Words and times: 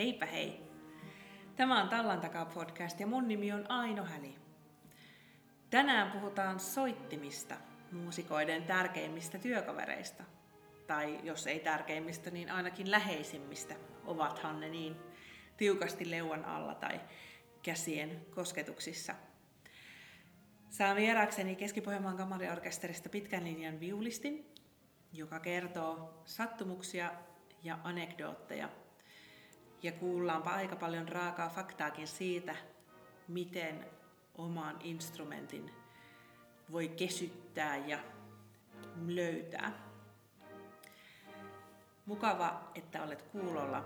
Heipä 0.00 0.26
hei! 0.26 0.60
Tämä 1.56 1.82
on 1.82 1.88
Tallan 1.88 2.20
takaa 2.20 2.44
podcast 2.44 3.00
ja 3.00 3.06
mun 3.06 3.28
nimi 3.28 3.52
on 3.52 3.70
Aino 3.70 4.04
Häli. 4.04 4.34
Tänään 5.70 6.10
puhutaan 6.10 6.60
soittimista, 6.60 7.54
muusikoiden 7.92 8.64
tärkeimmistä 8.64 9.38
työkavereista. 9.38 10.24
Tai 10.86 11.20
jos 11.22 11.46
ei 11.46 11.60
tärkeimmistä, 11.60 12.30
niin 12.30 12.50
ainakin 12.50 12.90
läheisimmistä. 12.90 13.74
Ovathan 14.04 14.60
ne 14.60 14.68
niin 14.68 14.96
tiukasti 15.56 16.10
leuan 16.10 16.44
alla 16.44 16.74
tai 16.74 17.00
käsien 17.62 18.26
kosketuksissa. 18.34 19.14
Saan 20.70 20.96
vierakseni 20.96 21.56
Keski-Pohjanmaan 21.56 22.16
kamariorkesterista 22.16 23.08
pitkän 23.08 23.44
linjan 23.44 23.80
viulistin, 23.80 24.54
joka 25.12 25.40
kertoo 25.40 26.22
sattumuksia 26.24 27.12
ja 27.62 27.78
anekdootteja 27.84 28.68
ja 29.82 29.92
kuullaanpa 29.92 30.50
aika 30.50 30.76
paljon 30.76 31.08
raakaa 31.08 31.48
faktaakin 31.48 32.08
siitä, 32.08 32.56
miten 33.28 33.86
oman 34.38 34.76
instrumentin 34.80 35.70
voi 36.72 36.88
kesyttää 36.88 37.76
ja 37.76 37.98
löytää. 39.06 39.72
Mukava, 42.06 42.70
että 42.74 43.02
olet 43.02 43.22
kuulolla. 43.22 43.84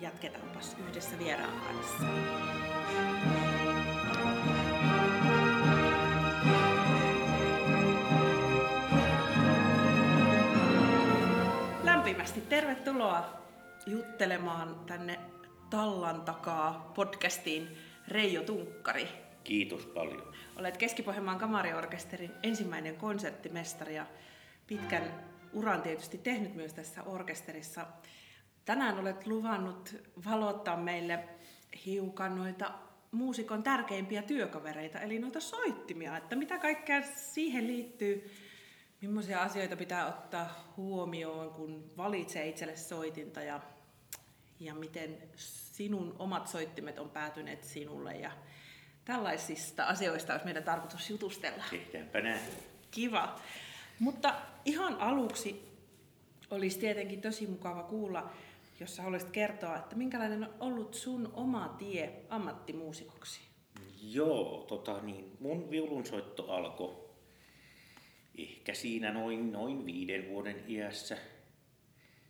Jatketaanpas 0.00 0.76
yhdessä 0.88 1.18
vieraan 1.18 1.60
kanssa. 1.60 2.04
Lämpimästi 11.84 12.40
tervetuloa 12.40 13.40
juttelemaan 13.86 14.80
tänne 14.86 15.18
Tallan 15.70 16.22
takaa 16.22 16.92
podcastiin 16.94 17.76
Reijo 18.08 18.42
Tunkkari. 18.42 19.08
Kiitos 19.44 19.86
paljon. 19.86 20.32
Olet 20.56 20.76
Keski-Pohjanmaan 20.76 21.38
kamariorkesterin 21.38 22.30
ensimmäinen 22.42 22.96
konserttimestari 22.96 23.94
ja 23.94 24.06
pitkän 24.66 25.02
uran 25.52 25.82
tietysti 25.82 26.18
tehnyt 26.18 26.54
myös 26.54 26.74
tässä 26.74 27.02
orkesterissa. 27.02 27.86
Tänään 28.64 28.98
olet 28.98 29.26
luvannut 29.26 29.96
valottaa 30.30 30.76
meille 30.76 31.28
hiukan 31.86 32.36
noita 32.36 32.70
muusikon 33.10 33.62
tärkeimpiä 33.62 34.22
työkavereita, 34.22 35.00
eli 35.00 35.18
noita 35.18 35.40
soittimia, 35.40 36.16
että 36.16 36.36
mitä 36.36 36.58
kaikkea 36.58 37.02
siihen 37.02 37.66
liittyy, 37.66 38.30
millaisia 39.00 39.42
asioita 39.42 39.76
pitää 39.76 40.06
ottaa 40.06 40.72
huomioon, 40.76 41.50
kun 41.50 41.90
valitsee 41.96 42.48
itselle 42.48 42.76
soitinta 42.76 43.42
ja 43.42 43.60
ja 44.60 44.74
miten 44.74 45.18
sinun 45.36 46.16
omat 46.18 46.48
soittimet 46.48 46.98
on 46.98 47.10
päätyneet 47.10 47.64
sinulle 47.64 48.16
ja 48.16 48.30
tällaisista 49.04 49.84
asioista 49.84 50.32
olisi 50.32 50.44
meidän 50.44 50.64
tarkoitus 50.64 51.10
jutustella. 51.10 51.64
Tehdäänpä 51.70 52.20
näin. 52.20 52.40
Kiva. 52.90 53.40
Mutta 53.98 54.34
ihan 54.64 54.94
aluksi 55.00 55.70
olisi 56.50 56.78
tietenkin 56.78 57.20
tosi 57.20 57.46
mukava 57.46 57.82
kuulla, 57.82 58.30
jos 58.80 58.96
sä 58.96 59.02
haluaisit 59.02 59.30
kertoa, 59.30 59.76
että 59.76 59.96
minkälainen 59.96 60.44
on 60.44 60.54
ollut 60.60 60.94
sun 60.94 61.30
oma 61.34 61.74
tie 61.78 62.12
ammattimuusikoksi? 62.28 63.40
Joo, 64.02 64.64
tota 64.68 65.02
niin, 65.02 65.36
mun 65.40 65.70
viulunsoitto 65.70 66.52
alkoi 66.52 67.09
ehkä 68.38 68.74
siinä 68.74 69.12
noin, 69.12 69.52
noin 69.52 69.86
viiden 69.86 70.28
vuoden 70.28 70.64
iässä 70.68 71.18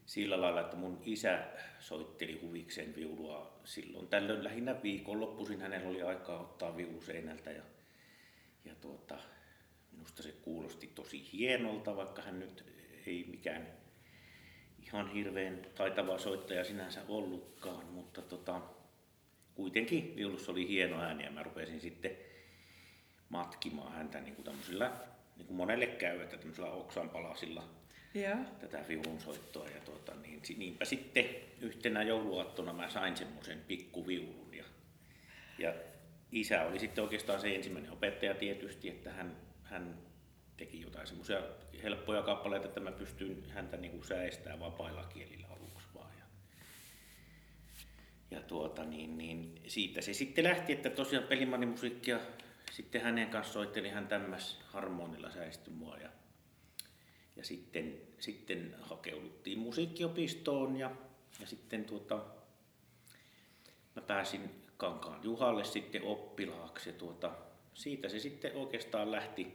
sillä 0.07 0.41
lailla, 0.41 0.61
että 0.61 0.77
mun 0.77 1.03
isä 1.05 1.47
soitteli 1.81 2.41
huvikseen 2.43 2.97
viulua 2.97 3.61
silloin 3.65 4.09
tällöin 4.09 4.45
lähinnä 4.45 4.83
viikonloppuisin. 4.83 5.61
Hänellä 5.61 5.89
oli 5.89 6.03
aikaa 6.03 6.41
ottaa 6.41 6.77
viulu 6.77 7.01
seinältä 7.01 7.51
ja, 7.51 7.63
ja 8.65 8.75
tuota, 8.75 9.19
minusta 9.93 10.23
se 10.23 10.33
kuulosti 10.33 10.87
tosi 10.87 11.33
hienolta, 11.33 11.97
vaikka 11.97 12.23
hän 12.23 12.41
nyt 12.41 12.65
ei 13.07 13.27
mikään 13.31 13.67
ihan 14.83 15.13
hirveän 15.13 15.67
taitava 15.75 16.19
soittaja 16.19 16.65
sinänsä 16.65 17.03
ollutkaan, 17.09 17.87
mutta 17.87 18.23
tota, 18.23 18.61
kuitenkin 19.55 20.17
viulussa 20.17 20.53
oli 20.53 20.69
hieno 20.69 21.01
ääni 21.01 21.25
ja 21.25 21.31
mä 21.31 21.43
rupesin 21.43 21.81
sitten 21.81 22.17
matkimaan 23.29 23.93
häntä 23.93 24.21
niin 24.21 24.35
kuin 24.35 24.45
tämmöisillä, 24.45 24.93
niin 25.41 25.47
kuin 25.47 25.57
monelle 25.57 25.87
käy, 25.87 26.21
että 26.21 26.37
tämmöisillä 26.37 26.71
oksanpalasilla 26.71 27.65
ja. 28.15 28.37
tätä 28.61 28.85
viulunsoittoa. 28.89 29.69
Ja 29.69 29.81
tuota, 29.85 30.15
niin, 30.15 30.43
niinpä 30.57 30.85
sitten 30.85 31.25
yhtenä 31.61 32.03
jouluaattona 32.03 32.73
mä 32.73 32.89
sain 32.89 33.17
semmoisen 33.17 33.61
pikkuviulun. 33.69 34.55
Ja, 34.55 34.65
ja 35.59 35.75
isä 36.33 36.63
oli 36.63 36.79
sitten 36.79 37.05
oikeastaan 37.05 37.41
se 37.41 37.55
ensimmäinen 37.55 37.93
opettaja 37.93 38.35
tietysti, 38.35 38.89
että 38.89 39.13
hän, 39.13 39.37
hän 39.65 39.95
teki 40.57 40.81
jotain 40.81 41.07
semmoisia 41.07 41.43
helppoja 41.83 42.23
kappaleita, 42.23 42.69
että 42.69 42.81
mä 42.81 42.93
pystyin 42.93 43.51
häntä 43.51 43.77
niin 43.77 43.93
kuin 43.93 44.05
säestämään 44.05 44.61
vapailla 44.61 45.05
kielillä 45.05 45.47
aluksi 45.47 45.89
vaan. 45.95 46.13
Ja, 46.19 46.25
ja 48.31 48.43
tuota, 48.43 48.85
niin, 48.85 49.19
niin, 49.19 49.61
siitä 49.67 50.01
se 50.01 50.15
sitten 50.15 50.45
lähti, 50.45 50.73
että 50.73 50.91
tosiaan 50.91 51.27
pelimannimusiikkia 51.27 52.21
sitten 52.71 53.01
hänen 53.01 53.29
kanssa 53.29 53.53
soitteli 53.53 53.89
hän 53.89 54.09
tämmäs 54.09 54.61
harmonilla 54.67 55.31
säisty 55.31 55.71
mua. 55.71 55.97
Ja, 55.97 56.11
ja 57.37 57.45
sitten, 57.45 58.01
sitten 58.19 58.77
hakeuduttiin 58.81 59.59
musiikkiopistoon 59.59 60.77
ja, 60.77 60.91
ja 61.41 61.47
sitten 61.47 61.85
tuota, 61.85 62.25
mä 63.97 64.03
pääsin 64.03 64.51
Kankaan 64.77 65.25
Juhalle 65.25 65.65
sitten 65.65 66.03
oppilaaksi 66.03 66.89
ja 66.89 66.93
tuota, 66.93 67.33
siitä 67.75 68.09
se 68.09 68.19
sitten 68.19 68.57
oikeastaan 68.57 69.13
lähti, 69.13 69.47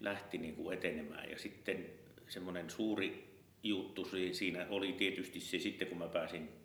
lähti 0.00 0.38
niin 0.38 0.56
kuin 0.56 0.78
etenemään 0.78 1.30
ja 1.30 1.38
sitten 1.38 1.86
semmoinen 2.28 2.70
suuri 2.70 3.32
juttu 3.62 4.08
siinä 4.32 4.66
oli 4.70 4.92
tietysti 4.92 5.40
se 5.40 5.58
sitten 5.58 5.88
kun 5.88 5.98
mä 5.98 6.08
pääsin 6.08 6.61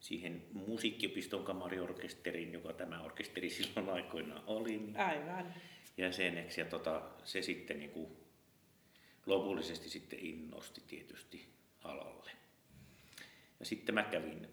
siihen 0.00 0.42
musiikkiopiston 0.52 1.44
kamariorkesteriin, 1.44 2.52
joka 2.52 2.72
tämä 2.72 3.02
orkesteri 3.02 3.50
silloin 3.60 3.88
aikoinaan 3.88 4.42
oli. 4.46 4.78
Niin 4.78 4.96
Aivan. 4.96 5.54
Jäseneksi 5.96 6.60
ja 6.60 6.64
tota, 6.64 7.02
se 7.24 7.42
sitten 7.42 7.78
niin 7.78 7.90
kuin 7.90 8.16
lopullisesti 9.26 9.88
sitten 9.88 10.18
innosti 10.18 10.82
tietysti 10.86 11.46
alalle. 11.84 12.30
Ja 13.60 13.66
sitten 13.66 13.94
mä 13.94 14.02
kävin 14.02 14.48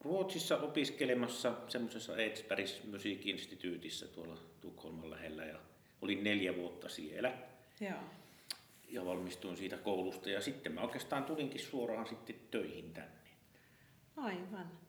Ruotsissa 0.00 0.56
opiskelemassa 0.56 1.54
semmoisessa 1.68 2.16
Edsbergs 2.16 2.80
musiikinstituutissa 2.84 4.08
tuolla 4.08 4.36
Tukholman 4.60 5.10
lähellä 5.10 5.44
ja 5.44 5.58
olin 6.02 6.24
neljä 6.24 6.56
vuotta 6.56 6.88
siellä. 6.88 7.32
Joo. 7.80 7.98
Ja 8.88 9.04
valmistuin 9.04 9.56
siitä 9.56 9.76
koulusta 9.76 10.30
ja 10.30 10.40
sitten 10.40 10.72
mä 10.72 10.80
oikeastaan 10.80 11.24
tulinkin 11.24 11.60
suoraan 11.60 12.06
sitten 12.06 12.36
töihin 12.50 12.92
tänne. 12.92 13.22
Aivan. 14.16 14.81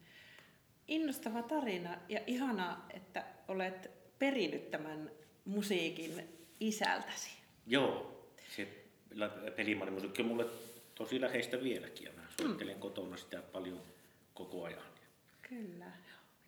Innostava 0.87 1.43
tarina 1.43 1.97
ja 2.09 2.19
ihana, 2.27 2.81
että 2.93 3.25
olet 3.47 3.91
perinyt 4.19 4.71
tämän 4.71 5.11
musiikin 5.45 6.11
isältäsi. 6.59 7.29
Joo, 7.67 8.25
se 8.55 8.67
pelimallimusiikki 9.55 10.21
on 10.21 10.27
mulle 10.27 10.45
tosi 10.95 11.21
läheistä 11.21 11.63
vieläkin 11.63 12.05
ja 12.05 12.11
mä 12.11 12.23
soittelen 12.41 12.75
mm. 12.75 12.79
kotona 12.79 13.17
sitä 13.17 13.41
paljon 13.41 13.81
koko 14.33 14.63
ajan. 14.63 14.83
Kyllä, 15.49 15.91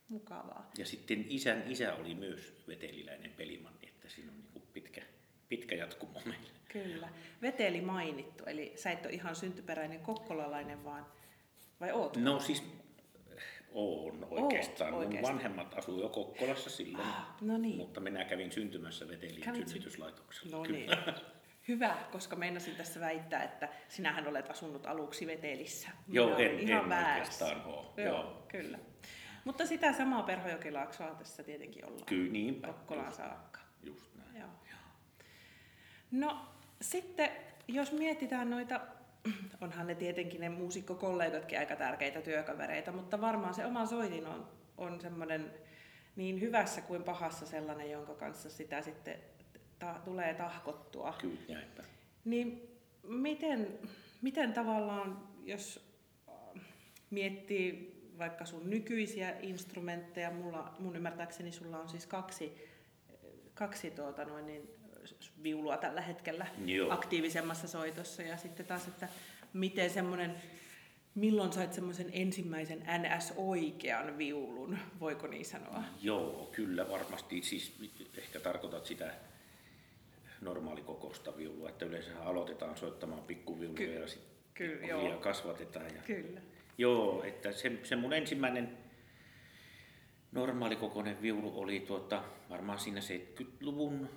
mukavaa. 0.09 0.71
Ja 0.77 0.85
sitten 0.85 1.25
isän 1.29 1.63
isä 1.67 1.95
oli 1.95 2.15
myös 2.15 2.53
veteliläinen 2.67 3.31
pelimanni, 3.31 3.87
että 3.87 4.09
siinä 4.09 4.31
on 4.31 4.37
niin 4.53 4.67
pitkä, 4.73 5.01
pitkä 5.49 5.75
jatkumo 5.75 6.21
meillä. 6.25 6.49
Kyllä. 6.67 7.09
Veteli 7.41 7.81
mainittu, 7.81 8.43
eli 8.43 8.73
sä 8.75 8.91
et 8.91 9.05
ole 9.05 9.13
ihan 9.13 9.35
syntyperäinen 9.35 9.99
kokkolalainen, 9.99 10.83
vaan 10.83 11.05
vai 11.79 11.91
oot? 11.91 12.17
No 12.17 12.39
siis 12.39 12.63
on 13.75 14.27
oikeastaan. 14.29 14.93
Oot, 14.93 15.09
Mun 15.09 15.21
vanhemmat 15.21 15.77
asui 15.77 16.01
jo 16.01 16.09
Kokkolassa 16.09 16.69
silloin, 16.69 17.07
ah, 17.07 17.35
no 17.41 17.57
niin. 17.57 17.77
mutta 17.77 17.99
minä 17.99 18.25
kävin 18.25 18.51
syntymässä 18.51 19.07
Vetelin 19.07 19.43
synnytyslaitoksella. 19.43 20.57
No 20.57 20.63
niin. 20.63 20.89
Hyvä, 21.67 21.95
koska 22.11 22.35
meinasin 22.35 22.75
tässä 22.75 22.99
väittää, 22.99 23.43
että 23.43 23.69
sinähän 23.87 24.27
olet 24.27 24.49
asunut 24.49 24.85
aluksi 24.85 25.27
Vetelissä. 25.27 25.89
Joo, 26.07 26.37
en, 26.37 26.59
ihan 26.59 26.91
en 26.91 27.05
oikeastaan 27.07 27.65
ole. 27.65 27.85
Joo, 27.97 28.07
Joo, 28.07 28.45
kyllä. 28.47 28.79
Mutta 29.43 29.65
sitä 29.65 29.93
samaa 29.93 30.23
Perhojokilaaksoa 30.23 31.15
tässä 31.15 31.43
tietenkin 31.43 31.85
ollaan. 31.85 32.05
Kyllä, 32.05 32.31
niinpä. 32.31 32.67
Kokkolaan 32.67 33.13
saakka. 33.13 33.59
Just 33.83 34.15
näin. 34.15 34.35
Joo. 34.39 34.49
No 36.11 36.45
sitten, 36.81 37.29
jos 37.67 37.91
mietitään 37.91 38.49
noita, 38.49 38.81
onhan 39.61 39.87
ne 39.87 39.95
tietenkin 39.95 40.41
ne 40.41 40.49
muusikkokollegatkin 40.49 41.59
aika 41.59 41.75
tärkeitä 41.75 42.21
työkavereita, 42.21 42.91
mutta 42.91 43.21
varmaan 43.21 43.53
se 43.53 43.65
oma 43.65 43.85
soitin 43.85 44.27
on, 44.27 44.47
on 44.77 45.01
semmoinen 45.01 45.53
niin 46.15 46.41
hyvässä 46.41 46.81
kuin 46.81 47.03
pahassa 47.03 47.45
sellainen, 47.45 47.91
jonka 47.91 48.13
kanssa 48.13 48.49
sitä 48.49 48.81
sitten 48.81 49.15
ta- 49.79 50.01
tulee 50.05 50.33
tahkottua. 50.33 51.15
Kyllä, 51.21 51.39
näinpä. 51.49 51.83
Niin 52.25 52.77
miten, 53.03 53.79
miten 54.21 54.53
tavallaan, 54.53 55.27
jos 55.43 55.85
miettii 57.09 57.95
vaikka 58.17 58.45
sun 58.45 58.69
nykyisiä 58.69 59.35
instrumentteja, 59.39 60.31
mulla, 60.31 60.75
mun 60.79 60.95
ymmärtääkseni 60.95 61.51
sulla 61.51 61.79
on 61.79 61.89
siis 61.89 62.05
kaksi, 62.05 62.67
kaksi 63.53 63.91
tuota 63.91 64.25
noin 64.25 64.45
niin, 64.45 64.69
viulua 65.43 65.77
tällä 65.77 66.01
hetkellä 66.01 66.47
Joo. 66.65 66.93
aktiivisemmassa 66.93 67.67
soitossa 67.67 68.21
ja 68.21 68.37
sitten 68.37 68.65
taas, 68.65 68.87
että 68.87 69.07
miten 69.53 69.89
semmoinen, 69.89 70.35
milloin 71.15 71.53
sait 71.53 71.73
semmoisen 71.73 72.09
ensimmäisen 72.11 72.79
NS-oikean 72.79 74.17
viulun, 74.17 74.77
voiko 74.99 75.27
niin 75.27 75.45
sanoa? 75.45 75.83
Joo, 76.01 76.49
kyllä 76.51 76.89
varmasti. 76.89 77.41
Siis 77.41 77.73
ehkä 78.17 78.39
tarkoitat 78.39 78.85
sitä 78.85 79.13
normaalikokoista 80.41 81.37
viulua, 81.37 81.69
että 81.69 81.85
yleensä 81.85 82.21
aloitetaan 82.23 82.77
soittamaan 82.77 83.23
pikkuviuluja 83.23 83.77
Ky- 83.77 83.99
ja 83.99 84.07
sitten 84.07 84.35
Kyllä, 84.53 84.87
joo. 84.87 85.17
kasvatetaan. 85.17 85.95
Ja... 85.95 86.01
Kyllä. 86.01 86.41
Joo, 86.77 87.23
että 87.23 87.51
se, 87.51 87.71
se 87.83 87.95
mun 87.95 88.13
ensimmäinen 88.13 88.77
normaalikokoinen 90.31 91.21
viulu 91.21 91.59
oli 91.61 91.79
tuota, 91.79 92.23
varmaan 92.49 92.79
siinä 92.79 92.99
70-luvun 92.99 94.09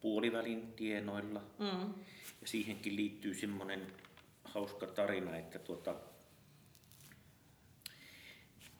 puolivälin 0.00 0.72
tienoilla. 0.72 1.40
Mm. 1.58 1.94
Ja 2.40 2.46
siihenkin 2.46 2.96
liittyy 2.96 3.34
semmoinen 3.34 3.86
hauska 4.44 4.86
tarina, 4.86 5.36
että 5.36 5.58
tuota, 5.58 5.90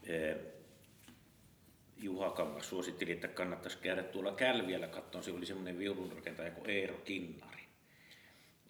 ää, 0.09 0.37
Juha 1.97 2.31
Kangas 2.31 2.69
suositteli, 2.69 3.13
että 3.13 3.29
kannattaisi 3.29 3.79
käydä 3.79 4.03
tuolla 4.03 4.33
Kälviällä 4.33 4.89
katsomaan. 4.89 5.25
Se 5.25 5.33
oli 5.33 5.47
semmoinen 5.47 5.79
viulunrakentaja 5.79 6.51
kuin 6.51 6.71
Eero 6.71 6.95
Kinnari. 6.95 7.63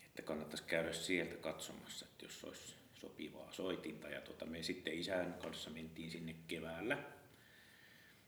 Että 0.07 0.23
kannattaisi 0.23 0.65
käydä 0.65 0.93
sieltä 0.93 1.37
katsomassa, 1.37 2.07
että 2.07 2.25
jos 2.25 2.45
olisi 2.45 2.75
sopivaa 2.95 3.53
soitinta. 3.53 4.09
Ja 4.09 4.21
tuota, 4.21 4.47
me 4.47 4.63
sitten 4.63 4.99
isän 4.99 5.35
kanssa 5.43 5.71
mentiin 5.71 6.11
sinne 6.11 6.35
keväällä 6.47 6.99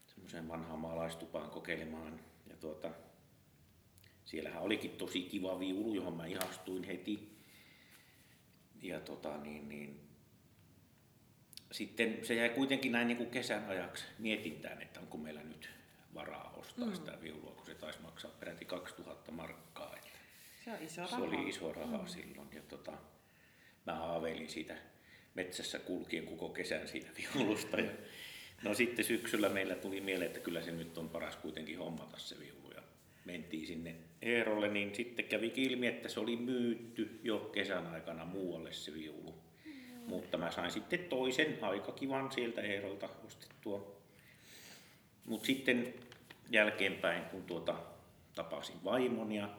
semmoiseen 0.05 0.47
vanhaan 0.47 0.79
maalaistupaan 0.79 1.49
kokeilemaan. 1.49 2.19
Ja 2.49 2.55
tuota, 2.57 2.91
siellähän 4.31 4.61
olikin 4.61 4.91
tosi 4.91 5.21
kiva 5.21 5.59
viulu, 5.59 5.93
johon 5.93 6.13
mä 6.13 6.25
ihastuin 6.25 6.83
heti. 6.83 7.37
Ja 8.81 8.99
tota, 8.99 9.37
niin, 9.37 9.69
niin, 9.69 9.99
sitten 11.71 12.25
se 12.25 12.35
jäi 12.35 12.49
kuitenkin 12.49 12.91
näin 12.91 13.07
niin 13.07 13.17
kuin 13.17 13.29
kesän 13.29 13.69
ajaksi 13.69 14.05
mietintään, 14.19 14.81
että 14.81 14.99
onko 14.99 15.17
meillä 15.17 15.43
nyt 15.43 15.69
varaa 16.13 16.53
ostaa 16.57 16.85
mm. 16.85 16.95
sitä 16.95 17.21
viulua, 17.21 17.51
kun 17.51 17.65
se 17.65 17.75
taisi 17.75 17.99
maksaa 18.01 18.31
peräti 18.39 18.65
2000 18.65 19.31
markkaa. 19.31 19.95
Että 19.95 20.19
Se 20.65 20.71
on 20.71 20.81
iso 20.81 20.95
se 20.95 21.01
raha. 21.01 21.23
oli 21.23 21.49
iso 21.49 21.73
raha 21.73 21.97
mm. 21.97 22.07
silloin. 22.07 22.47
Ja 22.53 22.61
tota, 22.61 22.93
mä 23.85 23.95
haaveilin 23.95 24.49
siitä 24.49 24.77
metsässä 25.35 25.79
kulkien 25.79 26.25
koko 26.25 26.49
kesän 26.49 26.87
siitä 26.87 27.09
viulusta. 27.19 27.79
Ja, 27.79 27.91
no 28.63 28.73
sitten 28.73 29.05
syksyllä 29.05 29.49
meillä 29.49 29.75
tuli 29.75 30.01
mieleen, 30.01 30.27
että 30.27 30.39
kyllä 30.39 30.61
se 30.61 30.71
nyt 30.71 30.97
on 30.97 31.09
paras 31.09 31.35
kuitenkin 31.35 31.77
hommata 31.77 32.19
se 32.19 32.39
viulu. 32.39 32.71
Ja 32.71 32.81
mentiin 33.25 33.67
sinne 33.67 33.95
Eerolle, 34.21 34.67
niin 34.67 34.95
sitten 34.95 35.25
kävi 35.25 35.53
ilmi, 35.55 35.87
että 35.87 36.09
se 36.09 36.19
oli 36.19 36.35
myytty 36.35 37.19
jo 37.23 37.39
kesän 37.39 37.87
aikana 37.87 38.25
muualle 38.25 38.73
se 38.73 38.93
viulu. 38.93 39.35
Mm. 39.65 39.71
Mutta 40.07 40.37
mä 40.37 40.51
sain 40.51 40.71
sitten 40.71 40.99
toisen 40.99 41.57
aika 41.61 41.91
kivan 41.91 42.31
sieltä 42.31 42.61
Eerolta 42.61 43.09
ostettua. 43.27 44.01
Mutta 45.25 45.45
sitten 45.45 45.93
jälkeenpäin, 46.51 47.23
kun 47.23 47.43
tuota, 47.43 47.75
tapasin 48.35 48.83
vaimon 48.83 49.31
ja, 49.31 49.49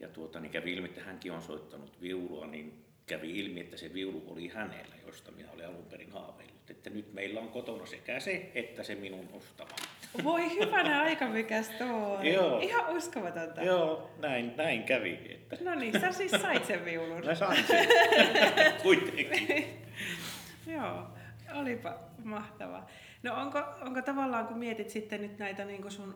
ja 0.00 0.08
tuota, 0.08 0.40
niin 0.40 0.52
kävi 0.52 0.72
ilmi, 0.72 0.88
että 0.88 1.02
hänkin 1.02 1.32
on 1.32 1.42
soittanut 1.42 2.00
viulua, 2.00 2.46
niin 2.46 2.84
kävi 3.06 3.38
ilmi, 3.38 3.60
että 3.60 3.76
se 3.76 3.92
viulu 3.92 4.22
oli 4.26 4.48
hänellä, 4.48 4.94
josta 5.06 5.30
minä 5.32 5.50
olin 5.52 5.66
alun 5.66 5.86
perin 5.90 6.12
haaveillut. 6.12 6.70
Että 6.70 6.90
nyt 6.90 7.12
meillä 7.12 7.40
on 7.40 7.48
kotona 7.48 7.86
sekä 7.86 8.20
se, 8.20 8.50
että 8.54 8.82
se 8.82 8.94
minun 8.94 9.28
ostama. 9.32 9.70
Voi 10.24 10.54
hyvänä 10.58 11.02
aika, 11.02 11.28
mikä 11.28 11.62
story. 11.62 12.28
Joo. 12.28 12.58
Ihan 12.60 12.96
uskomatonta. 12.96 13.62
Joo, 13.62 14.10
näin, 14.18 14.52
näin 14.56 14.82
kävi. 14.82 15.18
Että 15.30 15.56
No 15.60 15.74
niin, 15.74 16.00
sä 16.00 16.12
siis 16.12 16.30
sait 16.30 16.64
sen 16.64 16.84
viulun. 16.84 17.24
mä 17.24 17.34
sain 17.34 17.64
sen 17.66 17.86
kuitenkin. 18.82 19.66
Joo, 20.66 21.06
olipa 21.54 21.98
mahtavaa. 22.24 22.86
No 23.22 23.40
onko, 23.40 23.58
onko 23.80 24.02
tavallaan, 24.02 24.46
kun 24.46 24.58
mietit 24.58 24.90
sitten 24.90 25.22
nyt 25.22 25.38
näitä 25.38 25.64
niin 25.64 25.90
sun 25.90 26.14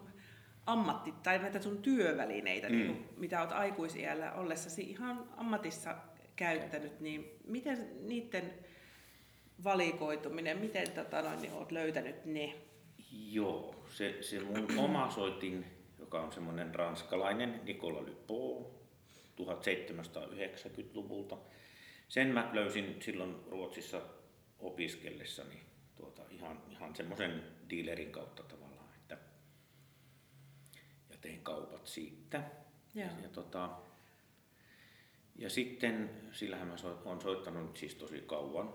ammatti, 0.67 1.15
tai 1.23 1.39
näitä 1.39 1.61
sun 1.61 1.83
työvälineitä, 1.83 2.69
mm. 2.69 2.75
niin, 2.75 3.09
mitä 3.17 3.41
olet 3.41 3.53
aikuisiällä 3.53 4.33
ollessasi 4.33 4.83
ihan 4.83 5.29
ammatissa 5.37 5.95
käyttänyt, 6.37 7.01
niin 7.01 7.39
miten 7.45 8.09
niiden 8.09 8.55
valikoituminen, 9.65 10.59
miten 10.59 10.91
tota, 10.91 11.23
noin, 11.23 11.43
niin 11.43 11.53
olet 11.53 11.73
löytänyt 11.73 12.25
ne? 12.25 12.55
Joo, 13.13 13.85
se, 13.91 14.23
se 14.23 14.41
mun 14.41 14.79
oma 14.85 15.11
soitin, 15.11 15.65
joka 15.99 16.21
on 16.21 16.33
semmoinen 16.33 16.75
ranskalainen 16.75 17.61
Nicola 17.65 18.07
Lypo 18.07 18.71
1790-luvulta. 19.41 21.39
Sen 22.09 22.29
mä 22.29 22.51
löysin 22.53 22.97
silloin 23.03 23.37
Ruotsissa 23.47 24.03
opiskellessani 24.59 25.61
tuota, 25.97 26.23
ihan, 26.31 26.63
ihan 26.71 26.97
semmoisen 26.97 27.43
dealerin 27.71 28.13
kautta 28.13 28.43
tavallaan, 28.43 28.95
että 28.95 29.19
ja 31.11 31.17
tein 31.21 31.41
kaupat 31.41 31.87
siitä. 31.87 32.43
Joo. 32.95 33.09
Ja, 33.23 33.29
tota, 33.29 33.71
ja 35.39 35.51
sitten, 35.51 36.11
sillähän 36.33 36.69
mä 36.69 36.77
soit, 36.77 37.07
olen 37.07 37.21
soittanut 37.21 37.77
siis 37.77 37.95
tosi 37.95 38.21
kauan. 38.27 38.75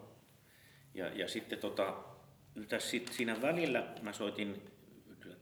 Ja, 0.93 1.07
ja 1.07 1.27
sitten 1.27 1.59
tota, 1.59 2.03
tässä 2.67 2.89
sit, 2.89 3.07
siinä 3.07 3.41
välillä 3.41 3.93
mä 4.01 4.13
soitin 4.13 4.61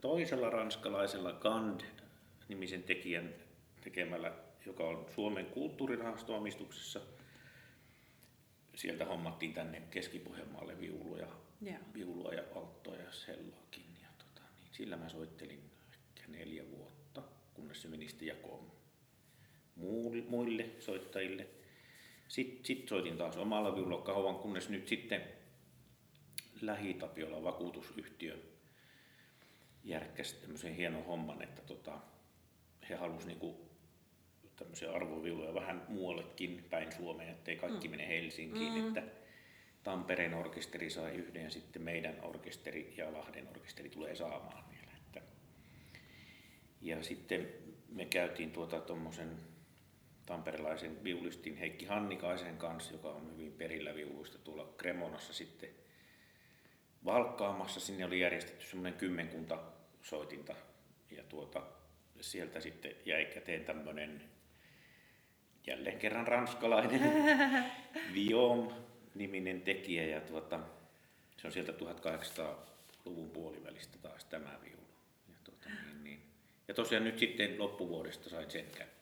toisella 0.01 0.49
ranskalaisella 0.49 1.31
Gand-nimisen 1.31 2.83
tekijän 2.83 3.33
tekemällä, 3.81 4.33
joka 4.65 4.83
on 4.83 5.05
Suomen 5.15 5.45
kulttuurirahastoomistuksessa. 5.45 7.01
Sieltä 8.75 9.05
hommattiin 9.05 9.53
tänne 9.53 9.81
Keski-Pohjanmaalle 9.91 10.79
viuluja, 10.79 11.27
Joo. 11.61 11.77
viulua 11.93 12.33
ja 12.33 12.43
alttoa 12.55 12.95
ja 12.95 13.11
sellaakin. 13.11 13.85
Ja 14.01 14.07
tota, 14.17 14.41
niin 14.57 14.69
sillä 14.71 14.97
mä 14.97 15.09
soittelin 15.09 15.71
ehkä 16.17 16.31
neljä 16.31 16.63
vuotta, 16.71 17.23
kunnes 17.53 17.81
se 17.81 17.87
meni 17.87 18.07
sitten 18.07 18.27
jakoon 18.27 18.78
muille 20.27 20.65
soittajille. 20.79 21.47
Sitten 22.27 22.65
sit 22.65 22.87
soitin 22.87 23.17
taas 23.17 23.37
omalla 23.37 23.75
viululla 23.75 24.01
kauan, 24.01 24.35
kunnes 24.35 24.69
nyt 24.69 24.87
sitten 24.87 25.21
Lähi-Tapiola 26.61 27.43
vakuutusyhtiö 27.43 28.37
järkkäsi 29.83 30.35
tämmöisen 30.35 30.75
hienon 30.75 31.05
homman, 31.05 31.41
että 31.41 31.61
tota, 31.61 31.99
he 32.89 32.95
halusivat 32.95 33.27
niinku 33.27 33.69
tämmöisiä 34.55 34.91
arvoviuluja 34.91 35.53
vähän 35.53 35.85
muuallekin 35.87 36.65
päin 36.69 36.91
Suomeen, 36.91 37.29
ettei 37.29 37.55
kaikki 37.55 37.87
mm. 37.87 37.91
mene 37.91 38.07
Helsinkiin, 38.07 38.73
mm. 38.73 38.87
että 38.87 39.03
Tampereen 39.83 40.33
orkesteri 40.33 40.89
sai 40.89 41.15
yhden 41.15 41.43
ja 41.43 41.49
sitten 41.49 41.81
meidän 41.81 42.15
orkesteri 42.23 42.93
ja 42.97 43.13
Lahden 43.13 43.47
orkesteri 43.47 43.89
tulee 43.89 44.15
saamaan 44.15 44.63
vielä. 44.71 44.91
Että. 44.97 45.21
Ja 46.81 47.03
sitten 47.03 47.47
me 47.89 48.05
käytiin 48.05 48.51
tuota 48.51 48.81
tuommoisen 48.81 49.37
tamperelaisen 50.29 51.03
viulistin 51.03 51.57
Heikki 51.57 51.85
Hannikaisen 51.85 52.57
kanssa, 52.57 52.93
joka 52.93 53.09
on 53.09 53.31
hyvin 53.31 53.51
perillä 53.51 53.95
viuluista 53.95 54.37
tuolla 54.37 54.73
Kremonassa 54.77 55.33
sitten 55.33 55.69
valkkaamassa. 57.05 57.79
Sinne 57.79 58.05
oli 58.05 58.19
järjestetty 58.19 58.65
semmoinen 58.65 58.93
kymmenkunta 58.93 59.59
soitinta 60.01 60.55
ja 61.11 61.23
tuota, 61.23 61.61
sieltä 62.21 62.61
sitten 62.61 62.91
jäi 63.05 63.25
käteen 63.25 63.65
tämmöinen 63.65 64.21
jälleen 65.67 65.99
kerran 65.99 66.27
ranskalainen 66.27 67.01
Viom-niminen 68.15 69.61
tekijä 69.61 70.05
ja 70.05 70.21
tuota, 70.21 70.59
se 71.37 71.47
on 71.47 71.53
sieltä 71.53 71.71
1800-luvun 71.71 73.29
puolivälistä 73.29 73.97
taas 74.01 74.25
tämä 74.25 74.59
viulu. 74.63 74.87
Ja, 75.29 75.35
tuota, 75.43 75.69
niin, 75.69 76.03
niin. 76.03 76.21
ja 76.67 76.73
tosiaan 76.73 77.03
nyt 77.03 77.19
sitten 77.19 77.59
loppuvuodesta 77.59 78.29
sain 78.29 78.51
sen 78.51 78.65
sitten. 78.65 78.98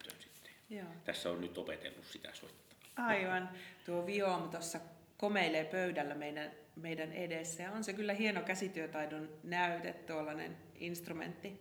Joo. 0.70 0.86
Tässä 1.04 1.30
on 1.30 1.40
nyt 1.40 1.58
opetellut 1.58 2.04
sitä 2.04 2.28
soittaa. 2.32 2.78
Aivan. 2.96 3.50
Tuo 3.86 4.06
Viom 4.06 4.50
tuossa 4.50 4.80
komeilee 5.16 5.64
pöydällä 5.64 6.14
meidän, 6.14 6.50
meidän 6.76 7.12
edessä 7.12 7.62
ja 7.62 7.72
on 7.72 7.84
se 7.84 7.92
kyllä 7.92 8.12
hieno 8.12 8.42
käsityötaidon 8.42 9.28
näyte, 9.42 9.92
tuollainen 9.92 10.56
instrumentti. 10.74 11.60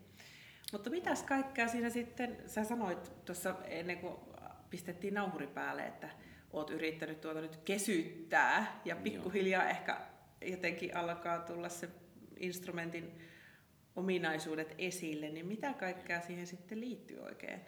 Mutta 0.72 0.90
mitäs 0.90 1.24
kaikkea 1.24 1.68
siinä 1.68 1.90
sitten, 1.90 2.38
sä 2.46 2.64
sanoit 2.64 3.26
tuossa 3.26 3.56
ennen 3.66 3.98
kuin 3.98 4.16
pistettiin 4.70 5.14
nauhuri 5.14 5.48
päälle, 5.48 5.88
että 5.88 6.10
oot 6.54 6.70
yrittänyt 6.70 7.22
tuota 7.22 7.42
nyt 7.42 7.58
kesyttää 7.58 8.82
ja 8.86 8.96
pikkuhiljaa 8.96 9.70
ehkä 9.70 9.98
jotenkin 10.42 10.98
alkaa 10.98 11.40
tulla 11.40 11.70
se 11.70 11.90
instrumentin 12.40 13.22
ominaisuudet 13.96 14.76
esille, 14.78 15.30
niin 15.30 15.46
mitä 15.46 15.74
kaikkea 15.74 16.22
siihen 16.22 16.48
sitten 16.48 16.80
liittyy 16.80 17.20
oikein? 17.20 17.62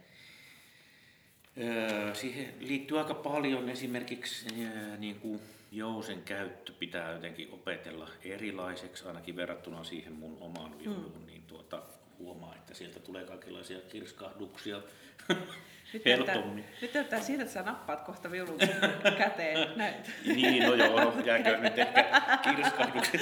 Öö, 1.60 2.16
siihen 2.16 2.54
liittyy 2.60 3.00
aika 3.00 3.14
paljon 3.14 3.70
esimerkiksi 3.70 4.46
öö, 4.62 4.98
niin 4.98 5.20
kuin 5.20 5.40
jousen 5.72 6.22
käyttö 6.22 6.74
pitää 6.80 7.12
jotenkin 7.12 7.50
opetella 7.52 8.10
erilaiseksi, 8.26 9.08
ainakin 9.08 9.36
verrattuna 9.36 9.84
siihen 9.84 10.14
mun 10.14 10.38
omaan 10.42 10.80
viuluun, 10.80 11.14
mm. 11.20 11.26
niin 11.26 11.44
tuota, 11.48 11.82
huomaa, 12.20 12.56
että 12.56 12.74
sieltä 12.74 13.00
tulee 13.00 13.24
kaikenlaisia 13.24 13.80
kirskahduksia 13.80 14.82
nyt 15.94 16.06
helpommin. 16.06 16.66
Nyt 16.82 16.94
näyttää 16.94 17.22
siitä, 17.22 17.42
että 17.44 17.54
sä 17.54 17.62
nappaat 17.62 18.02
kohta 18.02 18.32
viulun 18.32 18.58
käteen. 19.18 19.78
Näyt. 19.78 20.12
niin, 20.26 20.64
no 20.64 20.74
joo, 20.74 21.04
no, 21.04 21.14
jääkö 21.26 21.58
nyt 21.58 21.80
ehkä 21.80 22.22
kirskahdukset 22.56 23.22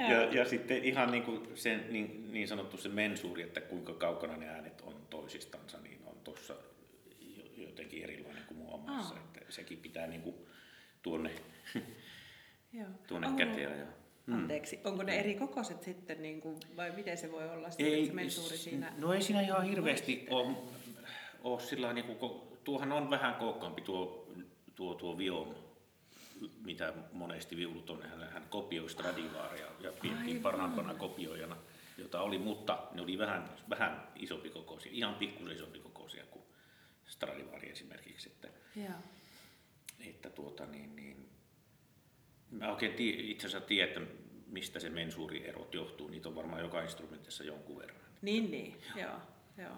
ja, 0.00 0.22
ja 0.22 0.44
sitten 0.44 0.84
ihan 0.84 1.10
niin, 1.10 1.22
kuin 1.22 1.48
sen, 1.54 1.84
niin, 1.90 2.32
niin 2.32 2.48
sanottu 2.48 2.76
se 2.76 2.88
mensuuri, 2.88 3.42
että 3.42 3.60
kuinka 3.60 3.94
kaukana 3.94 4.36
ne 4.36 4.48
äänet 4.48 4.80
on 4.80 4.94
toisistansa, 5.10 5.78
niin 5.80 6.00
on 6.06 6.16
tuossa 6.24 6.54
jotenkin 7.56 8.02
erilainen 8.02 8.42
kuin 8.48 8.58
mun 8.58 8.74
omassa. 8.74 9.14
Oh. 9.14 9.20
Että 9.20 9.52
sekin 9.52 9.78
pitää 9.78 10.06
niin 10.06 10.22
kuin 10.22 10.36
tuonne, 11.02 11.30
tuonne 13.06 13.28
käteen. 13.36 13.78
Ja, 13.78 13.86
mm. 14.26 14.34
Anteeksi, 14.34 14.80
onko 14.84 15.02
ne 15.02 15.18
eri 15.18 15.34
kokoiset 15.34 15.82
sitten, 15.82 16.22
niin 16.22 16.40
kuin, 16.40 16.56
vai 16.76 16.90
miten 16.90 17.18
se 17.18 17.32
voi 17.32 17.48
olla 17.48 17.70
sitten, 17.70 17.86
ei, 17.86 18.06
se 18.06 18.12
mensuuri 18.12 18.56
siinä? 18.56 18.92
No 18.98 19.12
ei 19.12 19.22
siinä 19.22 19.40
ihan 19.40 19.64
hirveästi 19.64 20.26
ole, 20.30 20.54
ole 21.42 21.60
sillä 21.60 21.92
niin 21.92 22.06
kuin, 22.06 22.40
tuohan 22.64 22.92
on 22.92 23.10
vähän 23.10 23.34
kookkaampi 23.34 23.82
tuo, 23.82 24.28
tuo, 24.74 24.94
tuo 24.94 25.18
viom 25.18 25.54
mitä 26.64 26.92
monesti 27.12 27.56
viulut 27.56 27.90
on, 27.90 28.02
hän, 28.02 28.32
hän 28.32 28.46
kopioi 28.50 28.90
Stradivaaria 28.90 29.66
ja 29.80 29.92
pidettiin 29.92 30.42
parhaimpana 30.42 30.94
kopioijana, 30.94 31.56
jota 31.98 32.20
oli, 32.20 32.38
mutta 32.38 32.88
ne 32.92 33.02
oli 33.02 33.18
vähän, 33.18 33.48
vähän 33.70 34.08
isompi 34.16 34.50
kokoisia, 34.50 34.92
ihan 34.94 35.14
pikkusen 35.14 35.56
isompi 35.56 35.78
kokoisia 35.78 36.26
kuin 36.26 36.44
Stradivari 37.06 37.70
esimerkiksi. 37.70 38.28
Että, 38.28 38.48
että 40.06 40.30
tuota, 40.30 40.66
niin, 40.66 40.96
niin, 40.96 41.28
mä 42.50 42.72
oikein 42.72 42.94
tie, 42.94 43.14
itse 43.18 43.46
asiassa 43.46 43.68
tiedän, 43.68 44.02
että 44.02 44.14
mistä 44.46 44.80
se 44.80 44.90
mensuurierot 44.90 45.74
johtuu. 45.74 46.08
Niitä 46.08 46.28
on 46.28 46.34
varmaan 46.34 46.62
joka 46.62 46.82
instrumentissa 46.82 47.44
jonkun 47.44 47.78
verran. 47.78 48.00
Niin, 48.22 48.50
niin. 48.50 48.80
Joo, 48.96 49.20
joo 49.58 49.76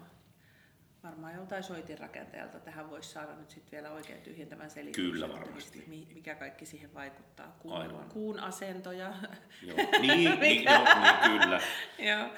varmaan 1.03 1.35
joltain 1.35 1.63
soitinrakenteelta 1.63 2.61
tähän 2.61 2.91
voisi 2.91 3.11
saada 3.11 3.37
nyt 3.37 3.51
sitten 3.51 3.73
vielä 3.73 3.91
oikein 3.91 4.23
tyhjentävän 4.23 4.71
selityksen. 4.71 5.13
Kyllä 5.13 5.29
varmasti. 5.29 5.85
Mikä 6.15 6.35
kaikki 6.35 6.67
siihen 6.67 6.95
vaikuttaa. 6.95 7.57
Kuun, 7.59 7.75
Aivan. 7.75 8.09
kuun 8.09 8.41
asento 8.41 8.93
ja... 8.93 9.15
Joo, 9.69 9.77
niin, 10.01 10.11
niin, 10.41 10.65
joo, 10.65 10.85
niin 10.85 11.41
kyllä. 11.41 11.61
joo. 12.11 12.31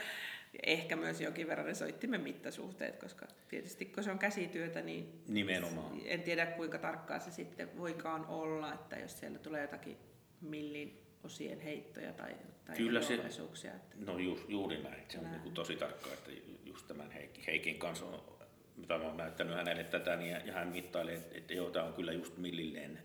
Ehkä 0.62 0.96
myös 0.96 1.20
jonkin 1.20 1.46
verran 1.46 1.66
ne 1.66 1.74
soittimen 1.74 2.20
mittasuhteet, 2.20 2.96
koska 2.96 3.26
tietysti 3.48 3.84
kun 3.84 4.04
se 4.04 4.10
on 4.10 4.18
käsityötä, 4.18 4.82
niin 4.82 5.22
Nimenomaan. 5.28 6.00
en 6.04 6.22
tiedä 6.22 6.46
kuinka 6.46 6.78
tarkkaa 6.78 7.18
se 7.18 7.30
sitten 7.30 7.76
voikaan 7.78 8.26
olla, 8.26 8.74
että 8.74 8.96
jos 8.96 9.18
siellä 9.18 9.38
tulee 9.38 9.62
jotakin 9.62 9.96
millin 10.40 11.02
osien 11.24 11.60
heittoja 11.60 12.12
tai, 12.12 12.36
tai 12.64 12.76
Kyllä 12.76 13.02
se, 13.02 13.14
että... 13.14 13.96
no 13.96 14.18
ju, 14.18 14.40
juuri 14.48 14.82
näin, 14.82 15.02
se 15.08 15.18
on 15.18 15.24
näin. 15.24 15.42
Niin 15.42 15.54
tosi 15.54 15.76
tarkkaa, 15.76 16.12
että 16.12 16.30
just 16.64 16.86
tämän 16.86 17.10
Heikin 17.46 17.78
kanssa 17.78 18.06
on 18.06 18.41
mitä 18.76 18.98
mä 18.98 19.04
oon 19.04 19.16
näyttänyt 19.16 19.56
hänelle 19.56 19.84
tätä, 19.84 20.16
niin, 20.16 20.36
ja 20.44 20.52
hän 20.52 20.68
mittailee, 20.68 21.14
että, 21.14 21.38
että 21.38 21.54
joo, 21.54 21.70
tämä 21.70 21.86
on 21.86 21.94
kyllä 21.94 22.12
just 22.12 22.36
millilleen 22.36 22.98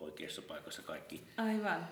oikeassa 0.00 0.42
paikassa 0.42 0.82
kaikki. 0.82 1.24
Aivan. 1.36 1.88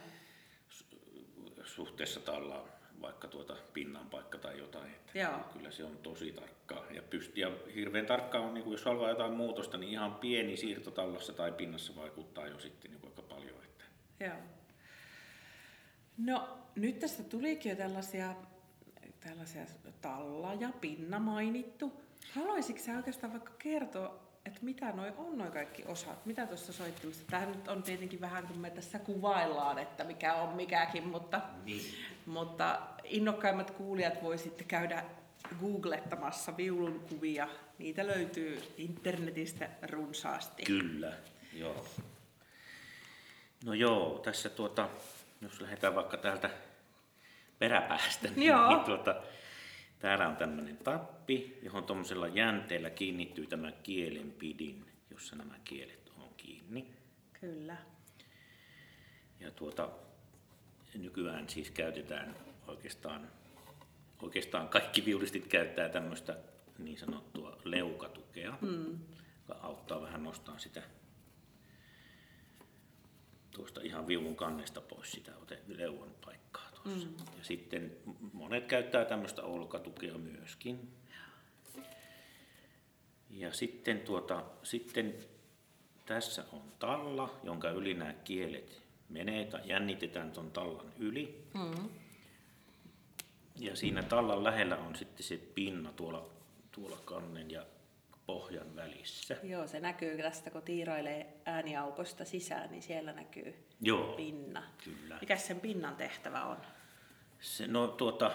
Suhteessa 1.64 2.20
tallaan 2.20 2.68
vaikka 3.00 3.28
tuota 3.28 3.56
pinnan 3.72 4.10
paikka 4.10 4.38
tai 4.38 4.58
jotain. 4.58 4.90
Että 4.90 5.18
Joo. 5.18 5.40
Kyllä 5.52 5.70
se 5.70 5.84
on 5.84 5.98
tosi 5.98 6.32
tarkkaa. 6.32 6.84
Ja, 6.90 7.02
pyst- 7.02 7.36
ja 7.36 7.50
hirveän 7.74 8.06
tarkkaa 8.06 8.40
on, 8.40 8.54
niin 8.54 8.70
jos 8.70 8.84
haluaa 8.84 9.10
jotain 9.10 9.32
muutosta, 9.32 9.78
niin 9.78 9.92
ihan 9.92 10.14
pieni 10.14 10.56
siirto 10.56 10.90
tallassa 10.90 11.32
tai 11.32 11.52
pinnassa 11.52 11.96
vaikuttaa 11.96 12.46
jo 12.46 12.60
sitten 12.60 12.90
niin 12.90 13.00
aika 13.04 13.22
paljon. 13.22 13.64
Että. 13.64 13.84
Joo. 14.20 14.36
No 16.18 16.58
nyt 16.74 16.98
tästä 16.98 17.22
tulikin 17.22 17.70
jo 17.70 17.76
tällaisia, 17.76 18.34
tällaisia 19.20 19.62
talla 20.00 20.54
ja 20.54 20.70
pinna 20.80 21.18
mainittu. 21.18 22.05
Haluaisitko 22.34 22.82
sä 22.82 22.96
oikeastaan 22.96 23.32
vaikka 23.32 23.52
kertoa, 23.58 24.26
että 24.46 24.60
mitä 24.62 24.92
noi 24.92 25.12
on 25.16 25.38
noin 25.38 25.52
kaikki 25.52 25.84
osat, 25.86 26.26
mitä 26.26 26.46
tuossa 26.46 26.72
soittimessa? 26.72 27.24
Tämä 27.30 27.46
nyt 27.46 27.68
on 27.68 27.82
tietenkin 27.82 28.20
vähän 28.20 28.46
kuin 28.46 28.58
me 28.58 28.70
tässä 28.70 28.98
kuvaillaan, 28.98 29.78
että 29.78 30.04
mikä 30.04 30.34
on 30.34 30.56
mikäkin, 30.56 31.08
mutta, 31.08 31.40
niin. 31.64 31.94
mutta 32.26 32.82
innokkaimmat 33.04 33.70
kuulijat 33.70 34.22
voi 34.22 34.38
sitten 34.38 34.66
käydä 34.66 35.04
googlettamassa 35.60 36.56
viulun 36.56 37.00
kuvia. 37.08 37.48
Niitä 37.78 38.06
löytyy 38.06 38.62
internetistä 38.76 39.68
runsaasti. 39.90 40.62
Kyllä, 40.62 41.12
joo. 41.52 41.86
No 43.64 43.74
joo, 43.74 44.18
tässä 44.24 44.48
tuota, 44.48 44.88
jos 45.40 45.60
lähdetään 45.60 45.94
vaikka 45.94 46.16
täältä 46.16 46.50
peräpäästä, 47.58 48.28
niin, 48.28 48.42
joo. 48.42 48.68
niin 48.68 48.84
tuota, 48.84 49.14
Täällä 49.98 50.28
on 50.28 50.36
tämmöinen 50.36 50.76
tappi, 50.76 51.58
johon 51.62 51.84
tuommoisella 51.84 52.28
jänteellä 52.28 52.90
kiinnittyy 52.90 53.46
tämä 53.46 53.72
kielenpidin, 53.72 54.86
jossa 55.10 55.36
nämä 55.36 55.54
kielet 55.64 56.12
on 56.18 56.34
kiinni. 56.36 56.90
Kyllä. 57.40 57.76
Ja 59.40 59.50
tuota, 59.50 59.88
nykyään 60.94 61.48
siis 61.48 61.70
käytetään 61.70 62.36
oikeastaan, 62.66 63.30
oikeastaan 64.22 64.68
kaikki 64.68 65.04
viulistit 65.04 65.46
käyttää 65.46 65.88
tämmöistä 65.88 66.36
niin 66.78 66.98
sanottua 66.98 67.56
leukatukea, 67.64 68.58
mm. 68.60 68.98
joka 69.48 69.60
auttaa 69.62 70.02
vähän 70.02 70.24
nostaa 70.24 70.58
sitä 70.58 70.82
tuosta 73.50 73.80
ihan 73.80 74.06
viulun 74.06 74.36
kannesta 74.36 74.80
pois 74.80 75.10
sitä 75.10 75.32
leuan 75.68 76.10
paikkaa 76.24 76.65
Mm. 76.86 77.00
Ja 77.38 77.44
sitten 77.44 77.96
monet 78.32 78.66
käyttää 78.66 79.04
tämmöistä 79.04 79.42
olkatukea 79.42 80.18
myöskin. 80.18 80.88
Ja 83.30 83.52
sitten, 83.52 84.00
tuota, 84.00 84.44
sitten 84.62 85.14
tässä 86.06 86.44
on 86.52 86.62
talla, 86.78 87.40
jonka 87.42 87.70
yli 87.70 87.94
nämä 87.94 88.12
kielet 88.12 88.82
menee, 89.08 89.44
tai 89.44 89.60
jännitetään 89.64 90.32
tuon 90.32 90.50
tallan 90.50 90.92
yli. 90.98 91.44
Mm. 91.54 91.88
Ja 93.56 93.76
siinä 93.76 94.02
tallan 94.02 94.44
lähellä 94.44 94.76
on 94.76 94.96
sitten 94.96 95.26
se 95.26 95.36
pinna 95.54 95.92
tuolla, 95.92 96.30
tuolla 96.72 96.98
kannen 97.04 97.50
ja 97.50 97.66
pohjan 98.26 98.76
välissä. 98.76 99.36
Joo, 99.42 99.66
se 99.66 99.80
näkyy 99.80 100.16
tästä, 100.16 100.50
kun 100.50 100.62
tiirailee 100.62 101.26
ääniaukosta 101.44 102.24
sisään, 102.24 102.70
niin 102.70 102.82
siellä 102.82 103.12
näkyy 103.12 103.54
Joo, 103.80 104.12
pinna. 104.12 104.62
Kyllä. 104.84 105.18
Mikä 105.20 105.36
sen 105.36 105.60
pinnan 105.60 105.96
tehtävä 105.96 106.44
on? 106.44 106.56
Se, 107.46 107.66
no 107.66 107.88
tuota... 107.88 108.32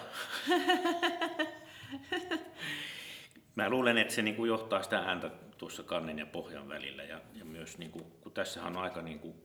Mä 3.55 3.69
luulen, 3.69 3.97
että 3.97 4.13
se 4.13 4.21
niinku 4.21 4.45
johtaa 4.45 4.83
sitä 4.83 4.99
ääntä 4.99 5.29
tuossa 5.57 5.83
kannen 5.83 6.19
ja 6.19 6.25
pohjan 6.25 6.69
välillä. 6.69 7.03
Ja, 7.03 7.21
ja 7.33 7.45
myös, 7.45 7.77
niinku, 7.77 7.99
kun 7.99 8.31
tässähän 8.31 8.77
on 8.77 8.83
aika 8.83 9.01
niinku 9.01 9.35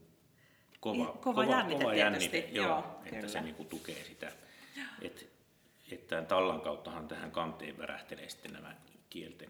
kova, 0.79 1.05
kova, 1.05 1.21
kova 1.21 1.45
jännite, 1.45 1.83
kova 1.83 1.93
jännite 1.95 2.49
joo, 2.51 2.67
joo, 2.67 2.99
että 3.05 3.15
kyllä. 3.15 3.27
se 3.27 3.41
niinku 3.41 3.63
tukee 3.63 4.03
sitä. 4.03 4.31
Että 5.01 5.21
et 5.91 6.07
tämän 6.07 6.25
tallan 6.25 6.61
kauttahan 6.61 7.07
tähän 7.07 7.31
kanteen 7.31 7.77
värähtelee 7.77 8.29
sitten 8.29 8.53
nämä 8.53 8.75
kielten 9.09 9.49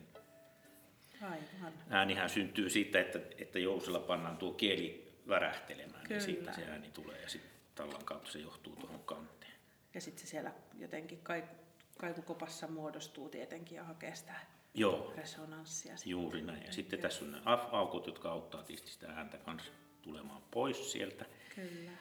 Aivan. 1.21 1.73
Äänihän 1.89 2.29
syntyy 2.29 2.69
siitä, 2.69 2.99
että, 3.01 3.19
että 3.37 3.59
jousella 3.59 3.99
pannaan 3.99 4.37
tuo 4.37 4.53
kieli 4.53 5.13
värähtelemään, 5.27 6.03
Kyllä. 6.03 6.09
niin 6.09 6.21
siitä 6.21 6.53
se 6.53 6.65
ääni 6.65 6.91
tulee 6.91 7.21
ja 7.21 7.29
sitten 7.29 7.51
tallan 7.75 8.05
kautta 8.05 8.31
se 8.31 8.39
johtuu 8.39 8.75
tuohon 8.75 9.03
kanteen. 9.03 9.46
Ja 9.93 10.01
sitten 10.01 10.25
se 10.25 10.29
siellä 10.29 10.51
jotenkin 10.77 11.19
kaiku, 11.23 11.55
kaikukopassa 11.99 12.67
muodostuu 12.67 13.29
tietenkin 13.29 13.75
ja 13.75 13.83
hakee 13.83 14.15
sitä 14.15 14.33
Joo. 14.73 15.13
resonanssia. 15.17 15.97
Sitten. 15.97 16.11
Juuri 16.11 16.41
näin. 16.41 16.65
Ja 16.65 16.73
sitten 16.73 16.99
tässä 16.99 17.25
on 17.25 17.31
nämä 17.31 17.67
aukot, 17.71 18.07
jotka 18.07 18.31
auttaa 18.31 18.63
tietysti 18.63 18.91
sitä 18.91 19.07
ääntä 19.07 19.37
kanssa 19.37 19.71
tulemaan 20.01 20.41
pois 20.51 20.91
sieltä. 20.91 21.25
Kyllä. 21.55 21.91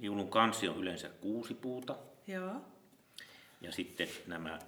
Viulun 0.00 0.30
kansi 0.30 0.68
on 0.68 0.76
yleensä 0.76 1.08
kuusi 1.08 1.54
puuta. 1.54 1.96
Joo. 2.26 2.60
Ja 3.60 3.72
sitten 3.72 4.08
nämä 4.26 4.58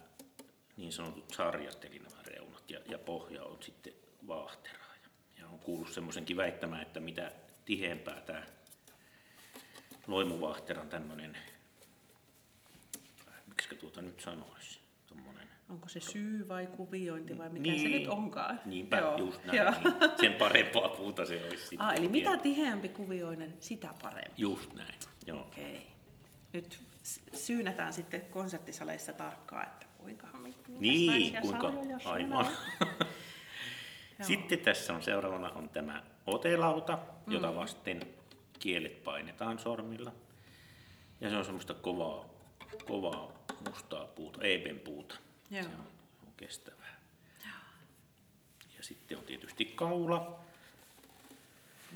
niin 0.77 0.93
sanotut 0.93 1.31
sarjat, 1.31 1.85
eli 1.85 1.99
nämä 1.99 2.23
reunat 2.23 2.71
ja, 2.71 2.81
ja 2.89 2.99
pohja 2.99 3.45
on 3.45 3.63
sitten 3.63 3.93
vaahteraa. 4.27 4.95
Ja, 5.03 5.09
ja 5.39 5.49
on 5.49 5.59
kuullut 5.59 5.93
semmoisenkin 5.93 6.37
väittämään, 6.37 6.83
että 6.83 7.01
mitä 7.01 7.33
tiheämpää 7.65 8.21
tämä 8.21 8.47
loimuvahteran 10.07 10.89
tämmöinen, 10.89 11.37
miksi 13.63 13.77
tuota 13.81 14.03
nyt 14.03 14.21
sanoisi, 14.21 14.81
tommonen, 15.07 15.49
Onko 15.71 15.89
se 15.89 16.01
syy 16.01 16.49
vai 16.49 16.67
kuviointi 16.67 17.39
vai 17.39 17.49
mikä 17.49 17.63
niin, 17.71 17.81
se 17.81 17.89
nyt 17.99 18.09
onkaan? 18.09 18.61
Niinpä, 18.65 18.97
Joo. 18.97 19.19
just 19.19 19.45
näin. 19.45 19.57
Joo. 19.59 19.71
Niin, 19.71 20.11
sen 20.21 20.33
parempaa 20.33 20.89
puuta 20.89 21.27
se 21.27 21.45
olisi. 21.45 21.77
Ah, 21.79 21.95
eli 21.97 22.09
mitä 22.09 22.37
tiheämpi 22.37 22.89
kuvioinen, 22.89 23.55
sitä 23.61 23.95
parempi. 24.03 24.31
Just 24.37 24.73
näin, 24.75 24.95
joo. 25.27 25.41
Okei. 25.41 25.87
Nyt 26.53 26.81
syynätään 27.35 27.93
sitten 27.93 28.21
konserttisaleissa 28.21 29.13
tarkkaan, 29.13 29.67
että 29.67 29.87
Niin, 30.79 31.37
kuinka, 31.41 31.73
sarjoja 31.73 31.99
siellä 31.99 32.13
aivan. 32.13 32.47
Sitten 34.23 34.59
tässä 34.59 34.95
on 34.95 35.03
seuraavana 35.03 35.51
on 35.51 35.69
tämä 35.69 36.03
otelauta, 36.27 36.99
jota 37.27 37.51
Mm. 37.51 37.57
vasten 37.57 38.01
kielet 38.59 39.05
painetaan 39.05 39.59
sormilla. 39.59 40.13
Ja 41.21 41.31
se 41.31 41.37
on 41.37 41.45
semmoista 41.45 41.75
kovaa, 41.75 42.25
kovaa 42.87 43.42
mustaa 43.69 44.07
puuta, 44.07 44.45
ebenpuuta. 44.45 45.17
Joo. 45.51 45.63
Se 45.63 45.69
on, 45.69 45.87
on 46.27 46.33
kestävää. 46.37 47.01
Ja 48.77 48.83
sitten 48.83 49.19
on 49.19 49.25
tietysti 49.25 49.65
kaula. 49.65 50.41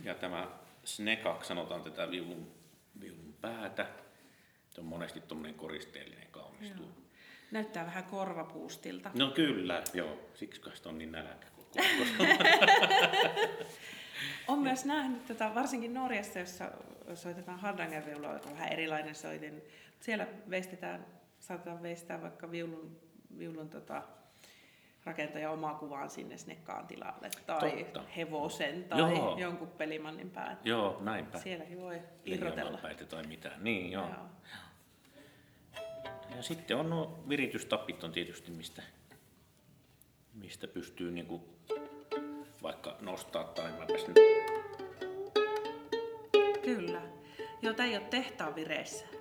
Ja 0.05 0.15
tämä 0.15 0.49
snekak, 0.85 1.45
sanotaan 1.45 1.83
tätä 1.83 2.11
viulun, 2.11 2.53
viulun 3.01 3.35
päätä. 3.41 3.87
Se 4.71 4.81
on 4.81 4.87
monesti 4.87 5.21
tuommoinen 5.21 5.55
koristeellinen 5.55 6.29
kaunis 6.31 6.71
tuo. 6.71 6.87
Näyttää 7.51 7.87
vähän 7.87 8.05
korvapuustilta. 8.05 9.11
No 9.15 9.31
kyllä, 9.31 9.83
joo. 9.95 10.19
Siksi 10.35 10.61
kai 10.61 10.77
sitä 10.77 10.89
on 10.89 10.99
niin 10.99 11.13
nälkä 11.13 11.47
koko 11.57 11.71
On 14.49 14.59
myös 14.59 14.85
nähnyt, 14.85 15.27
tota, 15.27 15.55
varsinkin 15.55 15.95
Norjassa, 15.95 16.39
jossa 16.39 16.71
soitetaan 17.15 17.59
hardangerviulua, 17.59 18.33
joka 18.33 18.49
on 18.49 18.55
vähän 18.55 18.73
erilainen 18.73 19.15
soitin. 19.15 19.63
Siellä 20.01 20.27
veistetään, 20.51 21.07
saatetaan 21.47 21.83
veistää 21.83 22.23
vaikka 22.23 22.51
viulun, 22.51 23.01
viulun 23.39 23.69
tota, 23.69 24.03
rakentaja 25.05 25.51
omaa 25.51 25.75
kuvaan 25.75 26.11
sinne 26.11 26.39
snekkaan 26.39 26.87
tilalle, 26.87 27.31
tai 27.47 27.71
Totta. 27.71 28.03
hevosen, 28.17 28.85
tai 28.85 28.99
Joo. 28.99 29.39
jonkun 29.39 29.69
pelimannin 29.69 30.31
päät. 30.31 30.67
Joo, 30.67 30.99
näinpä. 31.01 31.39
Sielläkin 31.39 31.81
voi 31.81 32.01
irrotella. 32.25 32.79
Tai 33.09 33.27
mitään. 33.27 33.65
Niin, 33.65 33.93
joo. 33.93 34.09
Joo. 34.09 34.27
Ja 36.37 36.43
sitten 36.43 36.77
on 36.77 36.91
nuo 36.91 37.19
viritystapit 37.29 38.05
on 38.05 38.13
tietysti, 38.13 38.51
mistä, 38.51 38.83
mistä 40.35 40.69
pystyy 40.69 41.11
niinku 41.11 41.49
vaikka 42.63 42.97
nostaa 43.01 43.45
tai 43.45 43.73
mäpäs 43.73 44.07
nyt. 44.09 44.17
Kyllä. 46.63 47.03
Joo, 47.63 47.75
tämä 47.75 47.89
ei 47.89 47.97
ole 47.97 48.05
tehtaan 48.05 48.55
vireessä. 48.55 49.16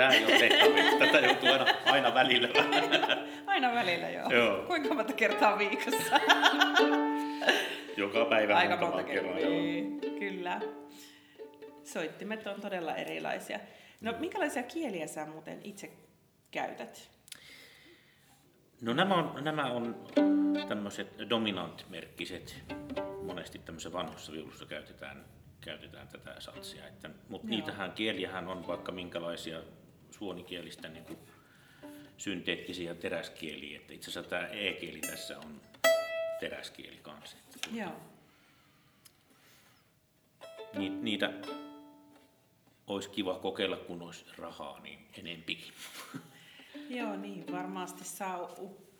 Tää 0.00 0.10
ei 0.10 0.24
ole 0.24 0.38
tehtävissä. 0.38 0.98
Tätä 0.98 1.18
joutuu 1.18 1.48
aina, 1.48 1.66
aina 1.84 2.14
välillä. 2.14 2.48
Aina 3.46 3.72
välillä 3.74 4.10
joo. 4.10 4.30
Joo. 4.30 4.62
Kuinka 4.66 4.94
monta 4.94 5.12
kertaa 5.12 5.58
viikossa? 5.58 6.20
Joka 7.96 8.24
päivä 8.24 8.56
Aika 8.56 8.76
monta 8.76 9.02
kertaa. 9.02 9.34
Niin, 9.34 10.00
kyllä. 10.18 10.60
Soittimet 11.84 12.46
on 12.46 12.60
todella 12.60 12.96
erilaisia. 12.96 13.60
No, 14.00 14.14
minkälaisia 14.18 14.62
kieliä 14.62 15.06
sä 15.06 15.26
muuten 15.26 15.60
itse 15.64 15.90
käytät? 16.50 17.10
No 18.82 18.92
nämä 18.92 19.14
on, 19.14 19.44
nämä 19.44 19.64
on 19.64 20.04
tämmöiset 20.68 21.08
dominantmerkkiset. 21.30 22.64
Monesti 23.26 23.58
tämmöisessä 23.58 23.92
vanhassa 23.92 24.32
viulussa 24.32 24.66
käytetään, 24.66 25.24
käytetään 25.60 26.08
tätä 26.08 26.34
satsia. 26.38 26.86
Että, 26.86 27.10
mutta 27.28 27.46
Joo. 27.46 27.56
niitähän 27.56 27.92
kieliähän 27.92 28.48
on 28.48 28.66
vaikka 28.66 28.92
minkälaisia 28.92 29.60
suonikielistä 30.20 30.88
niin 30.88 31.04
kuin 31.04 31.18
synteettisiä 32.16 32.94
teräskieliä. 32.94 33.76
Että 33.78 33.92
itse 33.94 34.10
asiassa 34.10 34.30
tämä 34.30 34.46
E-kieli 34.46 35.00
tässä 35.00 35.38
on 35.38 35.60
teräskieli 36.40 36.96
kanssa. 37.02 37.36
Joo. 37.72 37.92
ni, 40.76 40.88
niitä 40.88 41.32
olisi 42.86 43.10
kiva 43.10 43.34
kokeilla, 43.34 43.76
kun 43.76 44.02
olisi 44.02 44.24
rahaa, 44.38 44.80
niin 44.80 44.98
enempikin. 45.18 45.72
Joo, 46.98 47.16
niin. 47.16 47.52
Varmasti 47.52 48.04
saa 48.04 48.50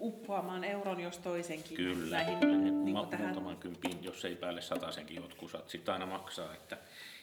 uppoamaan 0.01 0.65
euron 0.65 1.01
jos 1.01 1.19
toisenkin 1.19 1.77
Kyllä, 1.77 2.17
näihin 2.17 2.39
kyllä 2.39 2.57
niin 2.57 2.93
ma- 2.93 2.99
kuin 3.01 3.11
tähän. 3.11 3.27
muutaman 3.27 3.57
kympin, 3.57 4.05
jos 4.05 4.25
ei 4.25 4.37
päälle 4.37 4.61
satasenkin 4.63 5.17
jotkut 5.17 5.53
sitä 5.67 5.93
aina 5.93 6.07
maksaa. 6.07 6.55
Että, 6.55 6.79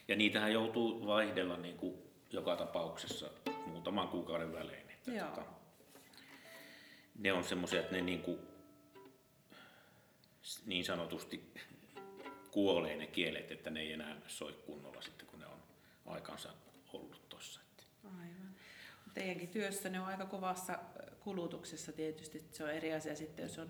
ja 0.08 0.16
niitähän 0.16 0.54
joutuu 0.54 1.08
vaihdella 1.08 1.58
niin 1.58 1.78
kuin 1.78 1.96
joka 2.32 2.56
tapauksessa 2.56 3.30
muutaman 3.68 4.08
kuukauden 4.08 4.54
välein. 4.54 4.90
Että, 4.90 5.12
Joo. 5.12 5.28
tota, 5.28 5.44
ne 7.18 7.34
on 7.34 7.44
semmoisia, 7.44 7.80
että 7.80 7.96
ne 7.96 8.02
niin, 8.02 8.22
kuin, 8.22 8.40
niin 10.66 10.86
sanotusti 10.86 11.54
kuolee 12.52 12.96
ne 12.96 13.08
kielet, 13.08 13.52
että 13.52 13.70
ne 13.70 13.80
ei 13.80 13.94
enää 13.94 14.16
soi 14.28 14.54
kunnolla 14.66 15.02
sitten, 15.02 15.28
kun 15.28 15.40
ne 15.40 15.46
on 15.46 15.64
aikansa 16.06 16.50
ollut 16.94 17.30
tuossa. 17.30 17.62
Aivan. 18.04 18.56
Teidänkin 19.14 19.50
työssänne 19.50 20.00
on 20.00 20.08
aika 20.08 20.26
kovassa 20.26 20.80
kulutuksessa 21.20 21.92
tietysti. 21.92 22.46
Se 22.52 22.64
on 22.64 22.70
eri 22.70 22.94
asia 22.94 23.16
sitten, 23.16 23.44
jos 23.44 23.60
on 23.60 23.70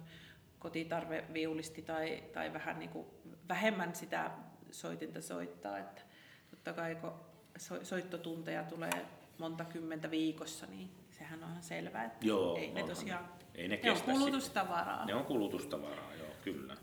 kotitarveviulisti 0.60 1.82
tai, 1.82 2.24
tai 2.34 2.54
vähän 2.54 2.80
niin 2.80 2.90
kuin 2.90 3.08
vähemmän 3.50 3.96
sitä 3.96 4.32
soitinta 4.72 5.22
soittaa. 5.22 5.78
Että 5.78 6.02
totta 6.50 6.74
kai 6.74 6.96
kun 6.96 7.14
so- 7.58 7.86
soittotunteja 7.86 8.64
tulee 8.64 9.06
monta 9.40 9.66
kymmentä 9.66 10.12
viikossa, 10.12 10.66
niin 10.66 10.90
sehän 11.12 11.44
on 11.44 11.50
ihan 11.50 11.64
selvää, 11.64 12.04
että 12.06 12.28
Joo, 12.28 12.58
ei 12.58 12.72
ne 12.72 12.84
tosiaan, 12.84 13.24
ne. 13.26 13.46
Ei 13.56 13.68
ne 13.68 13.80
ne 13.84 13.92
on 13.92 14.02
kulutustavaraa. 14.02 15.06
Ne 15.06 15.16
on 15.16 15.26
kulutustavaraa, 15.26 16.14
joo, 16.16 16.30
kyllä. 16.44 16.78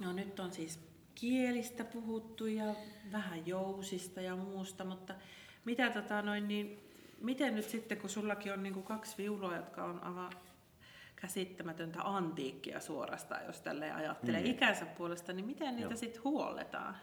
No 0.00 0.12
nyt 0.12 0.40
on 0.40 0.52
siis 0.52 0.80
kielistä 1.14 1.84
puhuttu 1.84 2.46
ja 2.46 2.74
vähän 3.12 3.46
jousista 3.46 4.20
ja 4.20 4.36
muusta, 4.36 4.84
mutta 4.84 5.14
mitä 5.64 5.90
tota 5.90 6.22
noin, 6.22 6.48
niin 6.48 6.80
miten 7.20 7.54
nyt 7.54 7.64
sitten, 7.68 7.98
kun 7.98 8.10
sullakin 8.10 8.52
on 8.52 8.62
niin 8.62 8.74
kuin 8.74 8.84
kaksi 8.86 9.18
viulua, 9.18 9.56
jotka 9.56 9.84
on 9.84 10.04
aivan 10.04 10.30
käsittämätöntä 11.16 12.02
antiikkia 12.02 12.80
suorastaan, 12.80 13.44
jos 13.46 13.60
tälle 13.60 13.92
ajattelee 13.92 14.40
Mm. 14.40 14.46
ikänsä 14.46 14.86
puolesta, 14.86 15.32
niin 15.32 15.46
miten 15.46 15.76
niitä 15.76 15.96
sitten 15.96 16.24
huolletaan? 16.24 16.96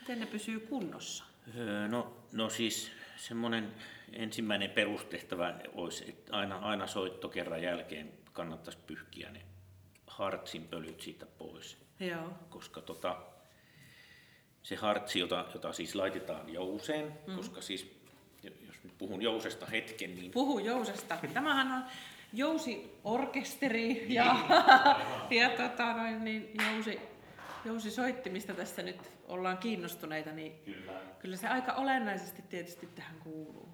Miten 0.00 0.20
ne 0.20 0.26
pysyy 0.26 0.60
kunnossa? 0.60 1.24
Öö, 1.56 1.88
No, 1.88 2.16
no 2.32 2.50
siis 2.50 2.90
semmoinen 3.16 3.74
ensimmäinen 4.12 4.70
perustehtävä 4.70 5.54
olisi, 5.74 6.04
että 6.08 6.36
aina, 6.36 6.56
aina 6.56 6.86
soittokerran 6.86 7.62
jälkeen 7.62 8.12
kannattaisi 8.32 8.78
pyyhkiä 8.86 9.30
ne 9.30 9.40
hartsin 10.06 10.68
pölyt 10.68 11.00
siitä 11.00 11.26
pois, 11.26 11.78
Joo. 12.00 12.28
koska 12.50 12.80
tota, 12.80 13.16
se 14.62 14.76
hartsi, 14.76 15.18
jota, 15.18 15.44
jota 15.54 15.72
siis 15.72 15.94
laitetaan 15.94 16.52
jouseen, 16.52 17.18
mm. 17.26 17.36
koska 17.36 17.60
siis, 17.60 18.00
jos 18.42 18.84
nyt 18.84 18.98
puhun 18.98 19.22
jousesta 19.22 19.66
hetken, 19.66 20.14
niin 20.14 20.30
Puhu 20.30 20.58
jousesta. 20.58 21.18
Tämähän 21.34 21.72
on 21.72 21.84
jousiorkesteri 22.32 24.14
ja, 24.14 24.36
ja 25.40 25.50
tota 25.50 25.92
noin, 25.92 26.24
niin 26.24 26.52
jousi, 26.72 27.00
jousisoittimista 27.64 28.54
tässä 28.54 28.82
nyt 28.82 29.15
ollaan 29.26 29.58
kiinnostuneita, 29.58 30.32
niin 30.32 30.52
kyllä, 30.64 31.00
kyllä 31.18 31.36
se 31.36 31.48
aika 31.48 31.72
olennaisesti 31.72 32.42
tietysti 32.42 32.86
tähän 32.86 33.18
kuuluu. 33.18 33.68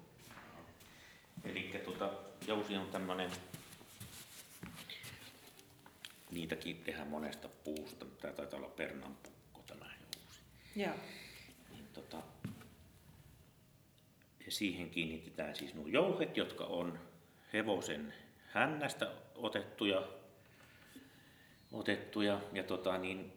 Eli 1.43 1.81
tota, 1.85 2.13
jousi 2.47 2.77
on 2.77 2.87
tämmöinen, 2.87 3.31
niitäkin 6.31 6.77
tehdään 6.83 7.07
monesta 7.07 7.49
puusta, 7.63 8.05
tämä 8.05 8.33
taitaa 8.33 8.59
olla 8.59 8.69
pernanpukko 8.69 9.61
tämä 9.67 9.85
jousi. 9.85 10.39
Joo. 10.75 10.95
Niin 11.71 11.87
tota, 11.93 12.17
ja 14.45 14.51
siihen 14.51 14.89
kiinnitetään 14.89 15.55
siis 15.55 15.73
nuo 15.73 15.87
jouhet, 15.87 16.37
jotka 16.37 16.65
on 16.65 16.99
hevosen 17.53 18.13
hännästä 18.47 19.11
otettuja, 19.35 20.07
otettuja 21.71 22.41
ja 22.53 22.63
tota, 22.63 22.97
niin, 22.97 23.33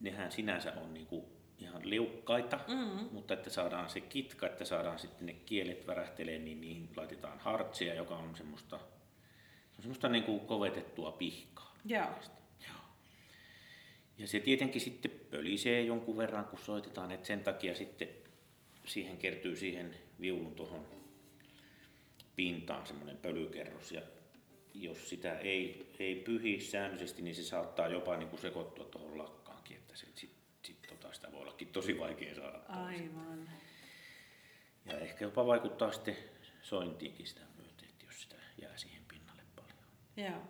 nehän 0.00 0.32
sinänsä 0.32 0.72
on 0.72 0.94
niinku 0.94 1.37
ihan 1.58 1.90
liukkaita, 1.90 2.60
Mm. 2.68 3.08
mutta 3.12 3.34
että 3.34 3.50
saadaan 3.50 3.90
se 3.90 4.00
kitka, 4.00 4.46
että 4.46 4.64
saadaan 4.64 4.98
sitten 4.98 5.26
ne 5.26 5.32
kielet 5.32 5.86
värähtelee, 5.86 6.38
niin 6.38 6.60
niihin 6.60 6.88
laitetaan 6.96 7.38
hartsia, 7.38 7.94
joka 7.94 8.16
on 8.16 8.36
semmoista, 8.36 8.78
se 8.78 9.76
on 9.78 9.82
semmoista 9.82 10.08
niinku 10.08 10.38
kovetettua 10.38 11.12
pihkaa. 11.12 11.74
Joo. 11.84 12.06
Ja 14.18 14.26
se 14.28 14.40
tietenkin 14.40 14.80
sitten 14.80 15.10
pölisee 15.30 15.82
jonkun 15.82 16.16
verran, 16.16 16.44
kun 16.44 16.58
soitetaan, 16.58 17.12
että 17.12 17.26
sen 17.26 17.40
takia 17.40 17.74
sitten 17.74 18.08
siihen 18.86 19.16
kertyy 19.16 19.56
siihen 19.56 19.94
viulun 20.20 20.54
tuohon 20.54 20.86
pintaan 22.36 22.86
semmoinen 22.86 23.16
pölykerros. 23.16 23.92
Ja 23.92 24.02
jos 24.74 25.08
sitä 25.08 25.38
ei, 25.38 25.92
ei 25.98 26.14
pyhi 26.14 26.60
säännöllisesti, 26.60 27.22
niin 27.22 27.34
se 27.34 27.42
saattaa 27.42 27.88
jopa 27.88 28.16
niin 28.16 28.28
kuin 28.28 28.40
sekoittua 28.40 28.84
tuohon 28.84 29.18
lakkaankin, 29.18 29.76
että 29.76 29.96
sit, 29.96 30.16
sit, 30.18 30.30
tota, 31.08 31.16
sitä 31.16 31.32
voi 31.32 31.42
ollakin 31.42 31.68
tosi 31.68 31.98
vaikea 31.98 32.34
saada. 32.34 32.60
Aivan. 32.68 33.50
Ja 34.84 34.98
ehkä 34.98 35.24
jopa 35.24 35.46
vaikuttaa 35.46 35.92
sitten 35.92 36.16
sointiinkin 36.62 37.26
sitä 37.26 37.40
myöten, 37.56 37.88
että 37.88 38.04
jos 38.04 38.22
sitä 38.22 38.36
jää 38.62 38.76
siihen 38.76 39.02
pinnalle 39.08 39.42
paljon. 39.56 39.78
Joo. 40.16 40.42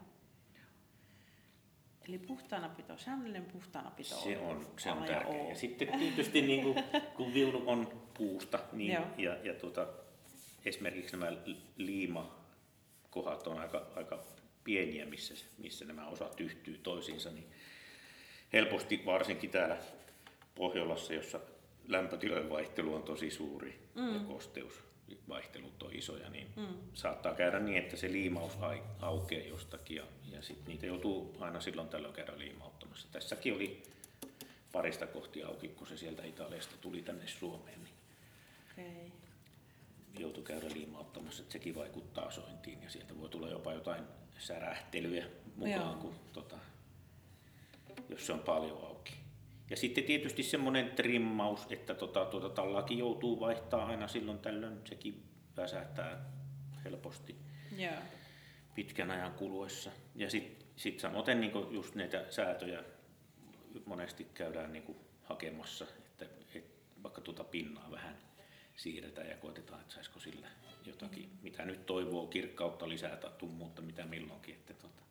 Eli 2.08 2.18
puhtaanapito, 2.18 2.98
säännöllinen 2.98 3.44
puhtaanapito 3.44 4.14
Se 4.14 4.38
on, 4.38 4.66
se 4.78 4.90
on 4.90 5.02
A 5.02 5.06
ja. 5.06 5.48
Ja 5.48 5.54
sitten 5.54 5.98
tietysti 5.98 6.42
niin 6.42 6.62
kuin, 6.62 6.84
kun 7.16 7.34
viulu 7.34 7.62
on 7.66 8.02
puusta, 8.14 8.58
niin, 8.72 8.92
Joo. 8.92 9.04
ja, 9.16 9.36
ja 9.42 9.54
tuota, 9.54 9.86
esimerkiksi 10.64 11.16
nämä 11.16 11.32
liimakohat 11.76 13.46
on 13.46 13.58
aika, 13.58 13.86
aika 13.96 14.24
pieniä, 14.64 15.06
missä, 15.06 15.46
missä 15.58 15.84
nämä 15.84 16.06
osat 16.06 16.40
yhtyy 16.40 16.78
toisiinsa, 16.78 17.30
niin 17.30 17.46
helposti 18.52 19.02
varsinkin 19.06 19.50
täällä 19.50 19.78
Pohjolassa, 20.58 21.14
jossa 21.14 21.40
lämpötilojen 21.88 22.50
vaihtelu 22.50 22.94
on 22.94 23.02
tosi 23.02 23.30
suuri 23.30 23.88
mm. 23.94 24.14
ja 24.14 24.20
kosteusvaihtelut 24.20 25.82
on 25.82 25.94
isoja, 25.94 26.30
niin 26.30 26.46
mm. 26.56 26.66
saattaa 26.94 27.34
käydä 27.34 27.58
niin, 27.58 27.78
että 27.78 27.96
se 27.96 28.12
liimaus 28.12 28.52
aukeaa 29.00 29.48
jostakin 29.48 29.96
ja, 29.96 30.04
ja 30.32 30.42
sit 30.42 30.66
niitä 30.66 30.86
joutuu 30.86 31.36
aina 31.40 31.60
silloin 31.60 31.88
tällöin 31.88 32.14
käydä 32.14 32.38
liimauttamassa. 32.38 33.08
Tässäkin 33.12 33.54
oli 33.54 33.82
parista 34.72 35.06
kohti 35.06 35.42
auki, 35.42 35.68
kun 35.68 35.86
se 35.86 35.96
sieltä 35.96 36.24
Italiasta 36.24 36.74
tuli 36.80 37.02
tänne 37.02 37.26
Suomeen. 37.26 37.80
Niin 38.76 38.96
okay. 38.96 39.10
Joutui 40.18 40.42
käydä 40.42 40.66
liimauttamassa, 40.74 41.42
että 41.42 41.52
sekin 41.52 41.74
vaikuttaa 41.74 42.30
sointiin 42.30 42.82
ja 42.82 42.90
sieltä 42.90 43.20
voi 43.20 43.28
tulla 43.28 43.48
jopa 43.48 43.72
jotain 43.72 44.04
särähtelyä 44.38 45.24
mukaan, 45.56 45.98
kun, 45.98 46.14
tota, 46.32 46.58
jos 48.08 48.26
se 48.26 48.32
on 48.32 48.40
paljon 48.40 48.86
auki. 48.86 49.17
Ja 49.70 49.76
sitten 49.76 50.04
tietysti 50.04 50.42
semmoinen 50.42 50.90
trimmaus, 50.90 51.66
että 51.70 51.94
tota, 51.94 52.24
tuota 52.24 52.48
tallakin 52.48 52.98
joutuu 52.98 53.40
vaihtaa 53.40 53.86
aina 53.86 54.08
silloin 54.08 54.38
tällöin, 54.38 54.80
sekin 54.84 55.22
väsähtää 55.56 56.30
helposti 56.84 57.36
yeah. 57.78 58.02
pitkän 58.74 59.10
ajan 59.10 59.32
kuluessa. 59.32 59.90
Ja 60.14 60.30
sitten 60.30 60.68
sit 60.76 61.00
samoin 61.00 61.40
niin 61.40 61.52
just 61.70 61.94
näitä 61.94 62.24
säätöjä 62.30 62.84
monesti 63.84 64.26
käydään 64.34 64.72
niin 64.72 64.96
hakemassa, 65.22 65.86
että, 65.98 66.24
että 66.54 66.68
vaikka 67.02 67.20
tuota 67.20 67.44
pinnaa 67.44 67.90
vähän 67.90 68.16
siirretään 68.76 69.28
ja 69.28 69.36
koitetaan, 69.36 69.80
että 69.80 69.94
saisiko 69.94 70.20
sillä 70.20 70.48
jotakin, 70.86 71.28
mm. 71.28 71.38
mitä 71.42 71.64
nyt 71.64 71.86
toivoo, 71.86 72.26
kirkkautta 72.26 72.88
lisää 72.88 73.16
tai 73.16 73.30
tummuutta, 73.38 73.82
mitä 73.82 74.06
milloinkin. 74.06 74.54
Että 74.54 74.74
tota, 74.74 75.02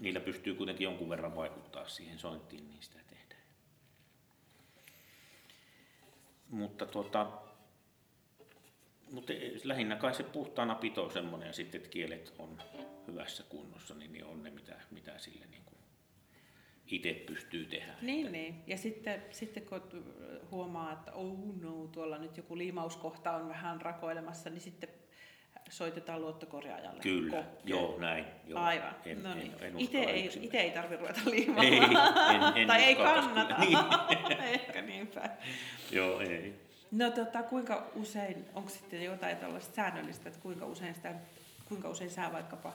niillä 0.00 0.20
pystyy 0.20 0.54
kuitenkin 0.54 0.84
jonkun 0.84 1.08
verran 1.08 1.36
vaikuttaa 1.36 1.88
siihen 1.88 2.18
sointiin, 2.18 2.68
niin 2.68 2.82
sitä 2.82 2.98
tehdään. 3.06 3.42
Mutta 6.56 6.86
tuota, 6.86 7.26
mutta 9.12 9.32
lähinnä 9.64 9.96
kai 9.96 10.14
se 10.14 10.22
puhtaana 10.22 10.74
pito 10.74 11.10
semmoinen 11.10 11.54
sitten, 11.54 11.78
että 11.78 11.90
kielet 11.90 12.34
on 12.38 12.62
hyvässä 13.06 13.44
kunnossa, 13.48 13.94
niin, 13.94 14.12
niin 14.12 14.24
on 14.24 14.42
ne 14.42 14.50
mitä, 14.50 14.80
mitä 14.90 15.18
sille 15.18 15.46
niin 15.46 15.62
kuin 15.64 15.78
itse 16.86 17.12
pystyy 17.26 17.64
tehdä. 17.66 17.94
Niin, 18.02 18.26
että... 18.26 18.32
niin. 18.32 18.62
Ja 18.66 18.78
sitten, 18.78 19.22
sitten 19.30 19.62
kun 19.62 20.04
huomaa, 20.50 20.92
että 20.92 21.12
oh 21.12 21.38
no, 21.60 21.86
tuolla 21.92 22.18
nyt 22.18 22.36
joku 22.36 22.58
liimauskohta 22.58 23.32
on 23.32 23.48
vähän 23.48 23.80
rakoilemassa, 23.80 24.50
niin 24.50 24.60
sitten 24.60 24.88
soitetaan 25.70 26.20
luottokorjaajalle. 26.20 27.00
Kyllä, 27.02 27.36
Kokkiin. 27.36 27.68
joo, 27.68 27.98
näin. 27.98 28.24
Joo. 28.46 28.60
Aivan, 28.60 28.94
en, 29.04 29.22
no 29.22 29.34
niin. 29.34 29.52
En, 29.60 29.66
en 29.66 29.78
itse, 29.78 29.98
ei, 29.98 30.30
itse 30.40 30.58
ei 30.58 30.70
tarvitse 30.70 30.96
ruveta 30.96 31.30
liimaamaan. 31.30 31.66
Ei, 31.66 32.36
en, 32.36 32.56
en 32.56 32.66
tai 32.72 32.82
ei 32.82 32.94
kannata. 32.94 33.58
Niin. 33.58 33.78
Ehkä 34.54 34.82
niinpä. 34.82 35.30
joo, 35.90 36.20
ei. 36.20 36.66
No 36.90 37.10
tota, 37.10 37.42
kuinka 37.42 37.90
usein, 37.94 38.44
onko 38.54 38.70
sitten 38.70 39.04
jotain 39.04 39.36
tällaista 39.36 39.74
säännöllistä, 39.74 40.28
että 40.28 40.40
kuinka 40.40 40.66
usein, 40.66 40.94
sitä, 40.94 41.14
kuinka 41.68 41.88
usein 41.88 42.10
sä 42.10 42.32
vaikkapa 42.32 42.72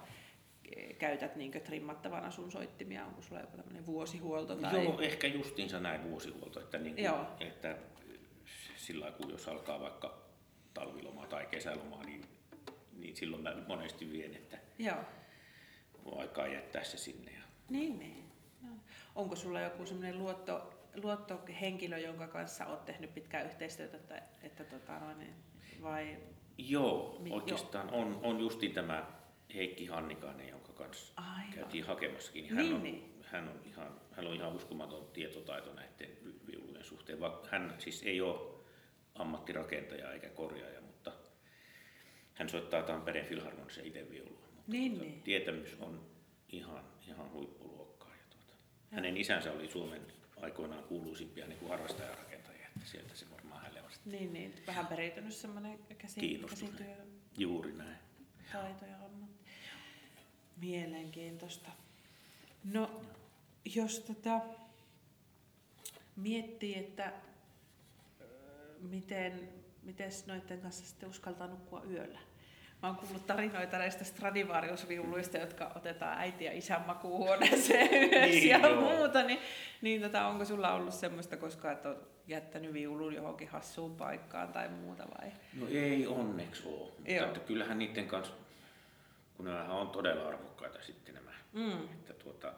käytät 1.00 1.36
niin 1.36 1.52
trimmattavana 1.52 2.32
sun 2.32 2.52
soittimia? 2.52 3.06
Onko 3.06 3.22
sulla 3.22 3.42
joku 3.42 3.58
tämmöinen 3.58 3.86
vuosihuolto? 3.86 4.56
Tai... 4.56 4.84
Joo, 4.84 5.00
ehkä 5.02 5.28
justiinsa 5.28 5.80
näin 5.80 6.04
vuosihuolto, 6.04 6.60
että, 6.60 6.78
niin 6.78 6.96
kuin, 6.96 7.06
Joo. 7.06 7.26
että 7.40 7.78
sillä 8.76 9.12
kun 9.12 9.30
jos 9.30 9.48
alkaa 9.48 9.80
vaikka 9.80 10.22
talviloma 10.74 11.28
tai 11.28 11.46
kesäloma, 11.46 12.04
niin, 12.04 12.22
niin 13.02 13.16
silloin 13.16 13.44
mä 13.44 13.56
monesti 13.68 14.12
vien, 14.12 14.36
että 14.36 14.58
Joo. 14.80 14.98
on 16.06 16.20
aikaa 16.20 16.48
jättää 16.48 16.84
se 16.84 16.98
sinne. 16.98 17.32
Ja... 17.32 17.42
Niin, 17.70 18.00
niin. 18.00 18.26
No. 18.62 18.70
Onko 19.16 19.36
sulla 19.36 19.62
joku 19.62 19.86
semmoinen 19.86 20.20
luotto, 20.20 20.74
luottohenkilö, 21.04 21.98
jonka 21.98 22.28
kanssa 22.28 22.66
olet 22.66 22.86
tehnyt 22.86 23.14
pitkää 23.14 23.44
yhteistyötä, 23.44 23.98
että, 23.98 24.22
että 24.44 24.64
tota, 24.64 25.00
noin, 25.00 25.34
vai... 25.82 26.18
Joo, 26.58 27.22
oikeastaan 27.30 27.88
jo. 27.88 27.96
on, 27.96 28.20
on 28.24 28.40
justi 28.40 28.70
tämä 28.70 29.06
Heikki 29.56 29.86
Hannikainen, 29.86 30.50
jonka 30.50 30.74
kanssa 30.74 31.14
Aivan. 31.16 31.54
käytiin 31.56 31.86
hakemassakin. 31.86 32.50
Hän, 32.50 32.58
niin, 32.58 32.76
on, 32.76 32.84
niin. 32.84 33.16
Hän, 33.24 33.50
on 33.50 33.60
ihan, 33.66 34.02
hän 34.12 34.28
on 34.28 34.34
ihan 34.34 34.56
uskomaton 34.56 35.08
tietotaito 35.14 35.74
näiden 35.74 36.18
viulujen 36.48 36.84
suhteen. 36.84 37.20
Hän 37.52 37.76
siis 37.78 38.04
ei 38.04 38.22
ole 38.22 38.62
ammattirakentaja 39.16 40.12
eikä 40.12 40.30
korjaaja, 40.30 40.81
hän 42.34 42.50
soittaa 42.50 42.84
Tampereen 42.84 43.26
Filharmonissa 43.26 43.82
itse 43.84 44.10
viulua. 44.10 44.42
niin, 44.68 44.92
tuota, 44.92 45.06
niin. 45.06 45.22
Tietämys 45.22 45.76
on 45.80 46.06
ihan, 46.50 46.84
ihan 47.08 47.32
huippuluokkaa. 47.32 48.10
Ja 48.10 48.24
tuota, 48.30 48.54
hänen 48.92 49.18
isänsä 49.18 49.52
oli 49.52 49.70
Suomen 49.70 50.02
aikoinaan 50.42 50.84
kuuluisimpia 50.84 51.48
niin 51.48 51.60
kuin 51.60 51.70
harrastajarakentajia, 51.70 52.68
että 52.68 52.90
sieltä 52.90 53.16
se 53.16 53.26
varmaan 53.32 53.62
hänelle 53.62 53.84
vasta. 53.84 54.10
Niin, 54.10 54.34
niin. 54.34 54.54
vähän 54.68 54.88
periytynyt 54.88 55.34
semmoinen 55.34 55.80
käsi, 55.98 56.40
käsityö. 56.50 56.96
Juuri 57.38 57.74
näin. 57.74 57.98
Taito 58.52 58.86
ja 58.86 58.96
ammatti. 59.06 59.52
Mielenkiintoista. 60.62 61.70
No, 62.64 63.02
jos 63.66 64.00
tota, 64.00 64.42
miettii, 66.16 66.78
että 66.78 67.14
miten, 68.82 69.50
miten 69.84 70.12
noiden 70.28 70.62
kanssa 70.62 70.86
sitten 70.86 71.10
uskaltaa 71.10 71.48
nukkua 71.48 71.84
yöllä. 71.90 72.20
Mä 72.82 72.88
oon 72.88 72.98
kuullut 72.98 73.28
tarinoita 73.28 73.78
näistä 73.78 74.04
Stradivarius-viuluista, 74.04 75.38
jotka 75.38 75.72
otetaan 75.76 76.18
äiti 76.18 76.46
ja 76.46 76.52
isän 76.54 76.84
makuuhuoneeseen 76.88 77.94
yhdessä 78.04 78.26
niin, 78.26 78.50
ja 78.50 78.58
joo. 78.58 78.82
muuta. 78.82 79.24
Niin, 79.24 79.40
niin 79.82 80.02
tota, 80.02 80.28
onko 80.28 80.46
sulla 80.46 80.74
ollut 80.74 80.94
semmoista 80.94 81.38
koskaan, 81.38 81.74
että 81.74 81.90
on 81.90 82.08
jättänyt 82.28 82.74
viulun 82.74 83.14
johonkin 83.14 83.48
hassuun 83.48 83.96
paikkaan 83.96 84.48
tai 84.48 84.70
muuta 84.70 85.04
vai? 85.22 85.32
No 85.54 85.68
ei 85.68 86.08
onneksi 86.08 86.68
ole. 86.68 86.92
Mutta 86.98 87.26
että 87.26 87.40
kyllähän 87.40 87.80
niiden 87.80 88.08
kanssa 88.08 88.34
kun 89.42 89.46
nämä 89.46 89.74
on 89.74 89.90
todella 89.90 90.28
arvokkaita 90.28 90.82
sitten 90.82 91.16
nämä. 91.16 91.32
Mm. 91.54 91.84
Että 91.84 92.14
tuota, 92.14 92.54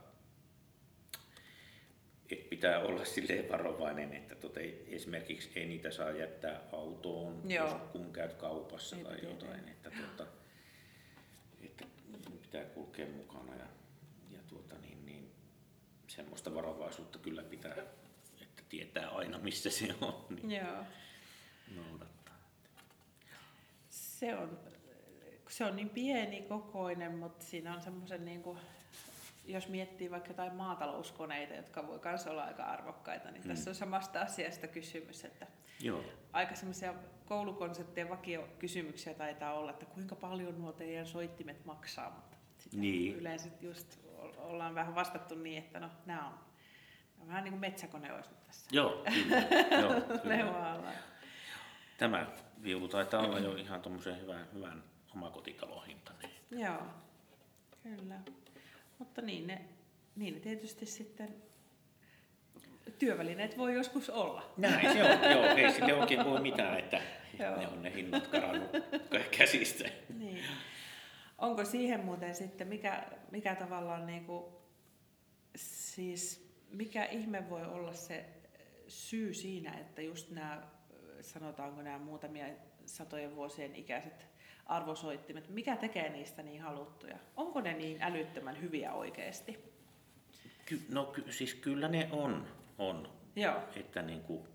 pitää 2.56 2.80
olla 2.80 3.06
sille 3.06 3.50
varovainen, 3.52 4.14
että 4.14 4.36
tuota, 4.36 4.60
esimerkiksi 4.88 5.52
ei 5.56 5.66
niitä 5.66 5.92
saa 5.92 6.12
jättää 6.12 6.62
autoon, 6.72 7.42
Joo. 7.52 7.66
jos 7.68 7.82
kun 7.92 8.14
käyt 8.14 8.34
kaupassa 8.34 8.96
ei 8.96 9.04
tai 9.04 9.16
tiedä. 9.16 9.30
jotain. 9.34 9.70
Että, 9.70 9.92
tuota, 9.92 10.32
että 11.62 11.86
pitää 12.42 12.64
kulkea 12.64 13.08
mukana 13.08 13.56
ja, 13.56 13.66
ja 14.30 14.40
tuota, 14.48 14.76
niin, 14.78 15.06
niin, 15.06 15.32
semmoista 16.08 16.54
varovaisuutta 16.56 17.20
kyllä 17.20 17.44
pitää, 17.44 17.76
että 18.42 18.64
tietää 18.70 19.10
aina 19.10 19.38
missä 19.38 19.70
se 19.70 19.96
on. 20.02 20.26
Niin 20.30 20.52
Joo. 20.52 20.86
Noudattaa. 21.76 22.50
Se 23.90 24.36
on 24.36 24.60
se 25.50 25.66
on 25.66 25.76
niin 25.76 25.90
pieni 25.90 26.42
kokoinen, 26.42 27.16
mutta 27.16 27.46
siinä 27.46 27.76
on 27.76 27.82
semmoisen 27.82 28.26
niin 28.26 28.44
kuin, 28.44 28.58
jos 29.46 29.68
miettii 29.68 30.12
vaikka 30.12 30.30
jotain 30.30 30.56
maatalouskoneita, 30.56 31.54
jotka 31.54 31.88
voi 31.88 32.00
myös 32.06 32.28
olla 32.28 32.44
aika 32.44 32.64
arvokkaita, 32.64 33.32
niin 33.32 33.44
mm. 33.44 33.48
tässä 33.48 33.70
on 33.70 33.76
samasta 33.76 34.22
asiasta 34.22 34.68
kysymys, 34.68 35.26
että 35.26 35.48
Joo. 35.80 36.04
aika 36.34 36.56
semmoisia 36.56 36.94
koulukonsepteja 37.26 38.10
vakiokysymyksiä 38.10 39.14
taitaa 39.14 39.54
olla, 39.54 39.72
että 39.72 39.86
kuinka 39.86 40.16
paljon 40.16 40.62
nuo 40.62 40.72
teidän 40.72 41.06
soittimet 41.06 41.66
maksaa, 41.66 42.10
mutta 42.10 42.38
niin. 42.74 43.16
yleensä 43.16 43.50
just 43.62 44.00
ollaan 44.38 44.76
vähän 44.76 44.96
vastattu 44.96 45.36
niin, 45.36 45.58
että 45.58 45.80
no 45.80 45.90
nämä 46.06 46.28
on, 46.28 46.34
on 47.20 47.28
vähän 47.28 47.44
niin 47.44 47.52
kuin 47.52 47.62
metsäkone 47.62 48.14
olisi 48.14 48.30
nyt 48.30 48.44
tässä. 48.44 48.70
Joo, 48.72 49.04
kyllä. 49.14 49.82
Joo, 49.82 50.02
kyllä. 50.22 50.94
Tämä 51.98 52.28
viulu 52.64 52.88
taitaa 52.88 53.22
olla 53.22 53.40
jo 53.40 53.56
ihan 53.56 53.82
tuommoisen 53.82 54.22
hyvän, 54.22 54.48
hyvän 54.54 54.84
omakotitalohintainen. 55.16 56.30
Joo, 56.52 56.84
kyllä. 57.84 58.16
Mutta 59.04 59.22
niin 59.22 59.48
ne, 59.48 59.62
niin 60.16 60.34
ne 60.34 60.40
tietysti 60.40 60.86
sitten 60.86 61.36
työvälineet 63.00 63.58
voi 63.58 63.74
joskus 63.74 64.10
olla. 64.10 64.54
Näin 64.58 64.94
se 64.94 65.04
on, 65.04 65.32
joo. 65.32 65.56
Ei 65.56 65.72
sille 65.72 65.94
oikein 65.94 66.26
voi 66.26 66.42
mitään, 66.42 66.80
että 66.80 67.02
joo. 67.40 67.58
ne 67.58 67.68
on 67.68 67.84
ne 67.84 67.94
hinnat 67.94 68.28
karannut 68.28 68.70
käsistä. 69.38 69.90
Niin. 70.18 70.44
Onko 71.38 71.66
siihen 71.66 72.00
muuten 72.06 72.36
sitten, 72.36 72.68
mikä, 72.68 73.04
mikä 73.32 73.56
tavallaan 73.56 74.06
niin 74.06 74.26
kuin, 74.26 74.46
siis 75.56 76.54
mikä 76.70 77.06
ihme 77.06 77.50
voi 77.50 77.66
olla 77.66 77.94
se 77.94 78.26
syy 78.88 79.34
siinä, 79.34 79.74
että 79.74 80.02
just 80.02 80.32
nämä, 80.32 80.68
sanotaanko 81.22 81.82
nämä 81.82 81.98
muutamia 81.98 82.46
satojen 82.86 83.36
vuosien 83.36 83.76
ikäiset 83.76 84.33
arvosoittimet, 84.66 85.50
mikä 85.50 85.76
tekee 85.76 86.10
niistä 86.10 86.44
niin 86.44 86.62
haluttuja? 86.62 87.18
Onko 87.36 87.62
ne 87.62 87.74
niin 87.74 88.02
älyttömän 88.02 88.62
hyviä 88.62 88.94
oikeasti? 88.94 89.60
Ky- 90.66 90.86
no 90.90 91.06
ky- 91.06 91.32
siis 91.32 91.54
kyllä 91.54 91.88
ne 91.88 92.10
on. 92.12 92.48
on. 92.78 93.10
Joo. 93.36 93.60
Että 93.76 94.02
niin 94.02 94.22
kuin, 94.22 94.48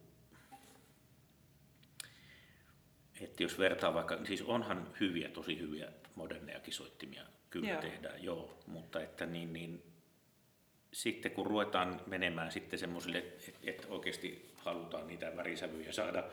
että 3.20 3.42
jos 3.42 3.58
vertaa 3.58 3.94
vaikka, 3.94 4.24
siis 4.24 4.42
onhan 4.42 4.94
hyviä, 5.00 5.28
tosi 5.28 5.58
hyviä 5.58 5.92
moderneja 6.14 6.60
soittimia 6.70 7.22
kyllä 7.50 7.68
Joo. 7.68 7.80
tehdään, 7.80 8.24
joo. 8.24 8.58
Mutta 8.66 9.00
että 9.00 9.26
niin, 9.26 9.52
niin, 9.52 9.82
sitten 10.92 11.32
kun 11.32 11.46
ruvetaan 11.46 12.00
menemään 12.06 12.52
sitten 12.52 12.78
semmoisille, 12.78 13.18
että 13.18 13.52
et 13.62 13.86
oikeasti 13.88 14.50
halutaan 14.56 15.06
niitä 15.06 15.36
värisävyjä 15.36 15.92
saada 15.92 16.24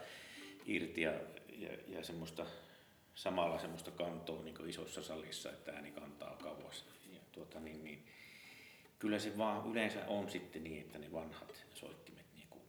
irti 0.65 1.01
ja, 1.01 1.11
ja, 1.57 1.69
ja 1.88 2.03
semmoista, 2.03 2.45
samalla 3.15 3.60
semmoista 3.60 3.91
kantoa 3.91 4.43
niin 4.43 4.56
kuin 4.56 4.69
isossa 4.69 5.04
salissa, 5.04 5.49
että 5.49 5.71
ääni 5.71 5.91
kantaa 5.91 6.36
kauas. 6.43 6.86
Ja 7.13 7.19
tuota, 7.32 7.60
niin, 7.60 7.84
niin, 7.84 8.08
kyllä 8.99 9.19
se 9.19 9.38
vaan 9.38 9.71
yleensä 9.71 10.06
on 10.08 10.32
sitten 10.32 10.63
niin, 10.63 10.82
että 10.82 10.99
ne 10.99 11.12
vanhat 11.12 11.65
soittimet 11.73 12.25
niin 12.36 12.47
kuin 12.49 12.63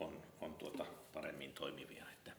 on, 0.00 0.22
on 0.40 0.54
tuota 0.54 0.86
paremmin 1.12 1.52
toimivia. 1.52 2.04
Että, 2.12 2.32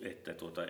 että 0.00 0.34
tuota, 0.34 0.66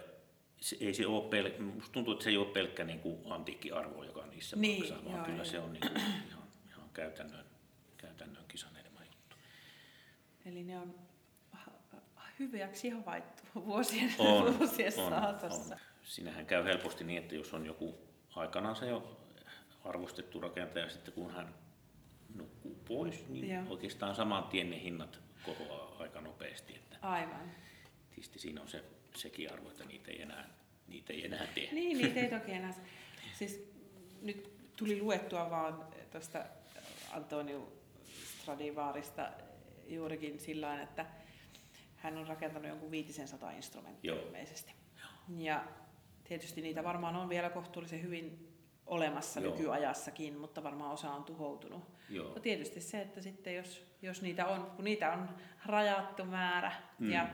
se, 0.61 0.77
ei 0.81 0.95
se 0.95 1.07
ole 1.07 1.29
pel, 1.31 1.63
musta 1.63 1.93
tuntuu, 1.93 2.13
että 2.13 2.25
se 2.25 2.31
ei 2.31 2.37
ole 2.37 2.47
pelkkä 2.53 2.85
niin 2.85 3.01
kuin 3.01 3.33
antiikkiarvo, 3.33 4.05
joka 4.05 4.27
niissä 4.27 4.57
Niin, 4.57 4.79
maksaa, 4.79 5.05
vaan 5.05 5.17
joo, 5.17 5.25
kyllä 5.25 5.37
joo. 5.37 5.45
se 5.45 5.59
on 5.59 5.73
niin 5.73 5.81
kuin 5.81 6.01
ihan, 6.29 6.43
ihan 6.69 6.91
käytännön, 6.95 7.45
käytännön 7.97 8.45
kisanelma 8.49 9.05
juttu. 9.05 9.37
Eli 10.45 10.65
ne 10.65 10.79
on 10.79 11.10
hyväksi 12.41 12.89
havaittu 12.91 13.43
vuosien, 13.55 14.13
On, 14.19 14.45
vuosien 14.59 14.93
on, 14.99 15.11
saatossa. 15.11 15.75
on. 15.75 15.81
Siinähän 16.03 16.47
käy 16.47 16.65
helposti 16.65 17.05
niin, 17.05 17.19
että 17.23 17.35
jos 17.35 17.55
on 17.55 17.67
joku 17.67 17.99
aikanaan 18.37 18.77
se 18.77 18.87
jo 18.87 19.17
arvostettu 19.85 20.41
rakentaja, 20.41 20.91
sitten 20.91 21.15
kun 21.15 21.31
hän 21.35 21.55
nukkuu 22.35 22.75
pois, 22.89 23.29
niin 23.29 23.51
Joo. 23.55 23.63
oikeastaan 23.69 24.15
saman 24.15 24.45
tien 24.45 24.71
ne 24.71 24.81
hinnat 24.83 25.21
kohoaa 25.47 25.97
aika 25.99 26.21
nopeasti. 26.21 26.75
Että 26.75 26.97
Aivan. 27.03 27.51
tietysti 28.11 28.39
siinä 28.39 28.61
on 28.63 28.69
se, 28.69 28.85
sekin 29.17 29.53
arvo, 29.53 29.71
että 29.71 29.85
niitä 29.85 30.11
ei 30.11 30.23
enää, 30.23 30.49
niitä 30.89 31.13
ei 31.13 31.25
enää 31.25 31.47
tee. 31.55 31.69
Niin, 31.73 31.99
niitä 31.99 32.21
ei 32.21 32.29
toki 32.41 32.53
enää. 32.53 32.75
Siis 33.39 33.71
nyt 34.23 34.51
tuli 34.77 35.01
luettua 35.01 35.51
vaan 35.51 35.85
tuosta 36.13 36.45
Antonio 37.13 37.73
Stradivarista 38.43 39.31
juurikin 39.87 40.41
sillä 40.41 40.83
että 40.83 41.07
hän 42.01 42.19
on 42.19 42.27
rakentanut 42.27 42.69
jonkun 42.69 42.91
500 42.91 43.51
instrumenttia 43.51 44.15
Joo. 44.15 44.27
ilmeisesti. 44.27 44.75
Ja 45.29 45.65
tietysti 46.25 46.63
niitä 46.63 46.85
varmaan 46.85 47.17
on 47.17 47.29
vielä 47.29 47.51
kohtuullisen 47.51 48.03
hyvin 48.03 48.47
olemassa 48.87 49.41
Joo. 49.41 49.53
nykyajassakin, 49.57 50.39
mutta 50.39 50.63
varmaan 50.63 50.91
osa 50.93 51.11
on 51.13 51.25
tuhoutunut. 51.25 51.83
Joo. 52.09 52.25
Mutta 52.25 52.41
tietysti 52.41 52.81
se, 52.81 53.01
että 53.01 53.21
sitten 53.21 53.55
jos, 53.55 53.87
jos 54.03 54.23
niitä 54.23 54.47
on, 54.47 54.71
kun 54.77 54.85
niitä 54.85 55.13
on 55.13 55.29
rajattu 55.67 56.25
määrä 56.25 56.73
Mm. 56.99 57.11
ja, 57.11 57.29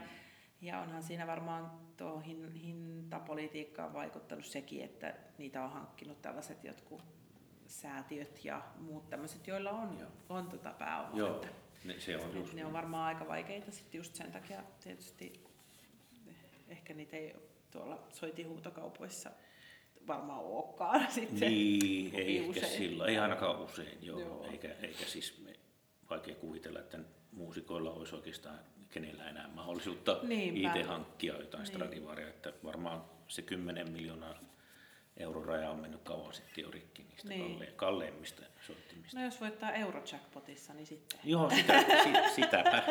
ja 0.61 0.81
onhan 0.81 1.03
siinä 1.03 1.27
varmaan 1.27 1.71
tuohon 1.97 2.23
hin, 2.23 2.53
hintapolitiikkaan 2.55 3.93
vaikuttanut 3.93 4.45
sekin, 4.45 4.85
että 4.85 5.15
niitä 5.39 5.65
on 5.65 5.71
hankkinut 5.71 6.23
tällaiset 6.23 6.65
jotkut 6.65 7.03
säätiöt 7.67 8.45
ja 8.45 8.63
muut 8.79 9.11
tämmöiset, 9.11 9.47
joilla 9.47 9.71
on, 9.71 9.99
Joo. 10.01 10.11
on 10.29 10.49
tota 10.49 10.73
pääomaa. 10.79 11.19
Joo, 11.19 11.35
Että, 11.35 11.49
ne, 11.87 12.01
se 12.01 12.17
on 12.17 12.35
just 12.37 12.53
ne 12.55 12.65
on 12.65 12.67
niin. 12.67 12.73
varmaan 12.73 13.07
aika 13.07 13.29
vaikeita 13.29 13.71
sitten 13.73 13.99
just 13.99 14.15
sen 14.15 14.33
takia 14.33 14.63
tietysti 14.85 15.33
ehkä 16.69 16.95
niitä 16.95 17.17
ei 17.17 17.35
tuolla 17.71 18.07
soitihuutokaupoissa 18.11 19.31
varmaan 20.07 20.45
olekaan 20.45 21.07
sitten. 21.13 21.51
Niin, 21.51 22.15
ei 22.15 22.39
ehkä 22.39 22.51
usein. 22.51 22.67
sillä, 22.79 23.07
ei 23.07 23.19
ainakaan 23.19 23.61
usein, 23.61 23.99
joo. 24.03 24.21
Joo. 24.21 24.47
Eikä, 24.51 24.69
eikä 24.83 25.05
siis 25.05 25.39
me, 25.45 25.53
vaikea 26.11 26.35
kuvitella, 26.35 26.81
että 26.81 26.99
muusikoilla 27.33 27.91
olisi 27.91 28.15
oikeastaan 28.15 28.59
kenellä 28.91 29.29
enää 29.31 29.49
mahdollisuutta 29.49 30.19
Niinpä. 30.23 30.69
itse 30.69 30.83
hankkia 30.83 31.33
jotain 31.33 31.51
Niin. 31.51 31.59
niin. 31.59 31.67
Stradivaria, 31.67 32.29
että 32.29 32.53
varmaan 32.65 33.05
se 33.29 33.43
10 33.43 33.93
miljoonaa 33.93 34.35
euron 35.17 35.45
raja 35.45 35.71
on 35.71 35.79
mennyt 35.81 36.03
kauan 36.03 36.35
sitten 36.35 36.63
jo 36.65 36.71
rikki 36.71 37.03
niistä 37.03 37.29
Niin. 37.29 37.41
niin. 37.41 37.53
kalle, 37.59 37.73
kalleimmista 37.77 38.43
soittimista. 38.67 38.86
No 39.15 39.25
jos 39.25 39.41
voittaa 39.41 39.73
Eurojackpotissa, 39.73 40.75
niin 40.75 40.87
sitten. 40.87 41.21
Joo, 41.25 41.51
sitä, 41.57 41.81
si, 41.81 42.35
sitäpä. 42.35 42.83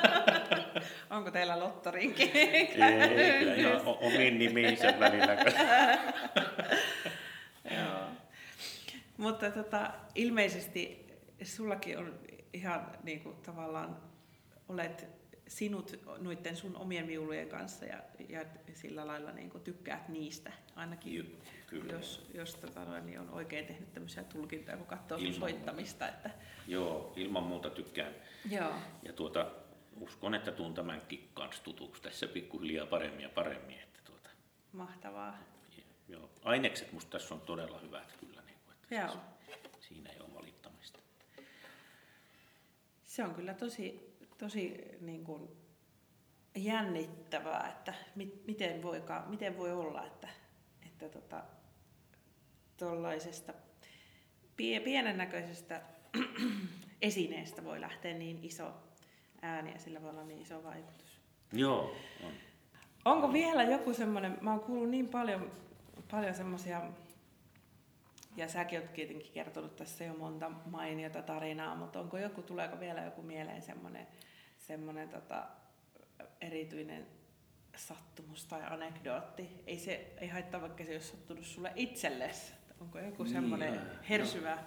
Onko 1.10 1.30
teillä 1.30 1.60
lottorinki? 1.60 2.22
Ei, 2.34 2.66
kyllä 2.66 3.54
ihan 3.54 3.82
o- 3.86 3.98
omiin 4.06 4.38
nimiinsä 4.38 4.94
välillä. 5.00 5.36
Joo. 7.76 8.06
Mutta 9.16 9.50
tota, 9.50 9.90
ilmeisesti 10.14 11.06
sullakin 11.42 11.98
on 11.98 12.18
ihan 12.52 12.90
niin 13.02 13.20
kuin, 13.20 13.36
tavallaan, 13.36 13.96
olet 14.68 15.06
sinut 15.48 16.00
noiden 16.18 16.56
sun 16.56 16.76
omien 16.76 17.06
viulujen 17.06 17.48
kanssa 17.48 17.84
ja, 17.84 18.02
ja 18.28 18.44
sillä 18.74 19.06
lailla 19.06 19.32
niin 19.32 19.50
kuin, 19.50 19.64
tykkäät 19.64 20.08
niistä 20.08 20.52
ainakin. 20.76 21.14
Ju- 21.14 21.38
kyllä. 21.66 21.92
Jos, 21.92 22.30
jos 22.34 22.54
tota, 22.54 22.84
noin, 22.84 23.06
niin 23.06 23.20
on 23.20 23.30
oikein 23.30 23.66
tehnyt 23.66 23.92
tämmöisiä 23.92 24.24
tulkintoja, 24.24 24.76
kun 24.76 24.86
katsoo 24.86 25.18
Ilman 25.18 25.34
soittamista. 25.34 26.08
Että, 26.08 26.30
Joo, 26.68 27.12
ilman 27.16 27.42
muuta 27.42 27.70
tykkään. 27.70 28.14
joo, 28.50 28.72
Ja 29.02 29.12
tuota, 29.12 29.50
uskon, 30.00 30.34
että 30.34 30.52
tuun 30.52 30.74
tämänkin 30.74 31.28
kanssa 31.34 31.62
tutuksi 31.62 32.02
tässä 32.02 32.26
pikkuhiljaa 32.28 32.86
paremmin 32.86 33.20
ja 33.20 33.28
paremmin. 33.28 33.78
Että 33.80 34.00
tuota, 34.04 34.30
mahtavaa. 34.72 35.38
joo. 36.08 36.30
Ainekset 36.44 36.92
musta 36.92 37.10
tässä 37.18 37.34
on 37.34 37.40
todella 37.40 37.78
hyvät 37.78 38.12
kyllä. 38.20 38.42
Niin 38.46 38.58
kuin, 38.64 38.74
että 38.74 38.94
Joo. 38.94 39.08
Siis, 39.10 39.88
siinä 39.88 40.10
ei 40.10 40.20
ole 40.20 40.34
valittamista. 40.34 40.98
Se 43.04 43.24
on 43.24 43.34
kyllä 43.34 43.54
tosi, 43.54 44.15
tosi 44.38 44.84
niin 45.00 45.24
kuin 45.24 45.48
jännittävää, 46.56 47.68
että 47.68 47.94
mit, 48.14 48.46
miten, 48.46 48.82
voika, 48.82 49.24
miten 49.28 49.56
voi 49.56 49.72
olla, 49.72 50.06
että, 50.06 50.28
että 50.86 51.08
tota, 51.08 51.42
tuollaisesta 52.76 53.54
pie, 54.56 54.80
pienen 54.80 55.18
näköisestä 55.18 55.82
esineestä 57.02 57.64
voi 57.64 57.80
lähteä 57.80 58.14
niin 58.14 58.38
iso 58.42 58.72
ääni 59.42 59.72
ja 59.72 59.78
sillä 59.78 60.02
voi 60.02 60.10
olla 60.10 60.24
niin 60.24 60.42
iso 60.42 60.64
vaikutus. 60.64 61.20
Joo, 61.52 61.96
on. 62.24 62.32
Onko 63.04 63.32
vielä 63.32 63.62
joku 63.62 63.94
semmoinen, 63.94 64.38
mä 64.40 64.50
oon 64.50 64.60
kuullut 64.60 64.90
niin 64.90 65.08
paljon, 65.08 65.50
paljon 66.10 66.34
semmoisia, 66.34 66.82
ja 68.36 68.48
säkin 68.48 68.80
oot 68.80 68.92
tietenkin 68.92 69.32
kertonut 69.32 69.76
tässä 69.76 70.04
jo 70.04 70.14
monta 70.14 70.50
mainiota 70.50 71.22
tarinaa, 71.22 71.76
mutta 71.76 72.00
onko 72.00 72.18
joku, 72.18 72.42
tuleeko 72.42 72.80
vielä 72.80 73.02
joku 73.02 73.22
mieleen 73.22 73.62
semmoinen, 73.62 74.06
semmoinen 74.58 75.08
tota, 75.08 75.46
erityinen 76.40 77.06
sattumus 77.76 78.44
tai 78.44 78.62
anekdootti? 78.70 79.48
Ei 79.66 79.78
se 79.78 80.12
ei 80.20 80.28
haittaa, 80.28 80.60
vaikka 80.60 80.84
se 80.84 80.90
ei 80.90 80.96
ole 80.96 81.02
sattunut 81.02 81.44
sulle 81.44 81.72
itsellesi. 81.74 82.52
Onko 82.80 82.98
joku 82.98 83.22
Niin, 83.22 83.32
semmoinen 83.32 83.74
joo. 83.74 83.82
hersyvä 84.08 84.58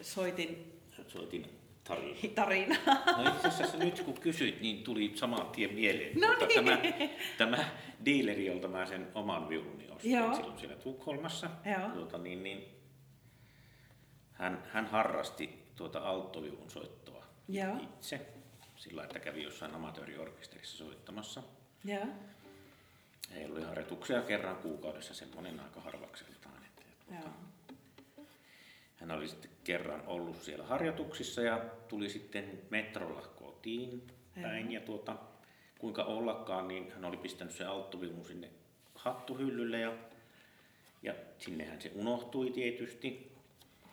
soitin 0.00 0.80
Soitin 1.08 1.46
tarina. 1.84 2.16
tarina? 2.34 2.76
No 3.16 3.30
itse 3.34 3.48
asiassa 3.48 3.76
nyt 3.76 4.00
kun 4.00 4.14
kysyit, 4.14 4.60
niin 4.60 4.82
tuli 4.84 5.12
saman 5.14 5.46
tien 5.46 5.74
mieleen. 5.74 6.20
No 6.20 6.28
niin. 6.28 6.64
Tämä, 6.64 6.78
tämä 7.38 7.64
dealeri, 8.04 8.46
jolta 8.46 8.68
mä 8.68 8.86
sen 8.86 9.08
oman 9.14 9.48
viuluni 9.48 9.88
ostin 9.90 10.12
Joo. 10.12 10.34
silloin 10.34 10.58
siellä 10.58 10.76
Tukholmassa. 10.76 11.50
Joo. 11.78 11.90
Tuota, 11.90 12.18
niin, 12.18 12.42
niin, 12.42 12.79
hän, 14.40 14.62
hän 14.72 14.86
harrasti 14.86 15.64
tuota 15.76 15.98
alttoviulun 15.98 16.70
soittoa 16.70 17.24
Joo. 17.48 17.76
itse. 17.82 18.26
Sillä 18.76 19.04
että 19.04 19.18
kävi 19.18 19.42
jossain 19.42 19.74
amatööriorkesterissa 19.74 20.76
soittamassa. 20.76 21.42
Joo. 21.84 22.06
Heillä 23.34 23.56
oli 23.56 23.64
harjoituksia 23.64 24.22
kerran 24.22 24.56
kuukaudessa, 24.56 25.14
semmoinen 25.14 25.60
aika 25.60 25.80
harvakseltaan. 25.80 26.64
Että, 26.64 26.82
tuota, 27.06 27.22
Joo. 27.24 27.34
Hän 28.96 29.10
oli 29.10 29.28
sitten 29.28 29.50
kerran 29.64 30.02
ollut 30.06 30.42
siellä 30.42 30.66
harjoituksissa 30.66 31.42
ja 31.42 31.64
tuli 31.88 32.08
sitten 32.08 32.62
metrolla 32.70 33.22
kotiin 33.22 34.06
päin. 34.42 34.72
Ja 34.72 34.80
tuota, 34.80 35.16
kuinka 35.78 36.04
ollakaan, 36.04 36.68
niin 36.68 36.92
hän 36.92 37.04
oli 37.04 37.16
pistänyt 37.16 37.54
se 37.54 37.64
alttoviulun 37.64 38.24
sinne 38.24 38.50
hattuhyllylle 38.94 39.78
ja, 39.78 39.92
ja 41.02 41.14
sinnehän 41.38 41.82
se 41.82 41.92
unohtui 41.94 42.50
tietysti. 42.50 43.29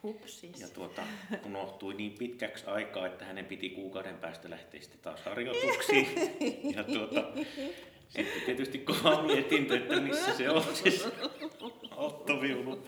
Hupsis. 0.07 0.61
Ja 0.61 0.67
tuota, 0.67 1.01
unohtui 1.45 1.93
niin 1.93 2.15
pitkäksi 2.19 2.65
aikaa, 2.65 3.05
että 3.07 3.25
hänen 3.25 3.45
piti 3.45 3.69
kuukauden 3.69 4.17
päästä 4.17 4.49
lähteä 4.49 4.81
sitten 4.81 4.99
taas 4.99 5.21
harjoituksiin. 5.21 6.07
Ja 6.75 6.83
tuota, 6.83 7.23
sitten 8.09 8.41
tietysti 8.45 8.77
kova 8.77 9.21
mietintö, 9.21 9.77
että 9.77 9.99
missä 9.99 10.33
se 10.33 10.49
on 10.49 10.63
siis 10.73 11.07
alttoviulu. 11.91 12.87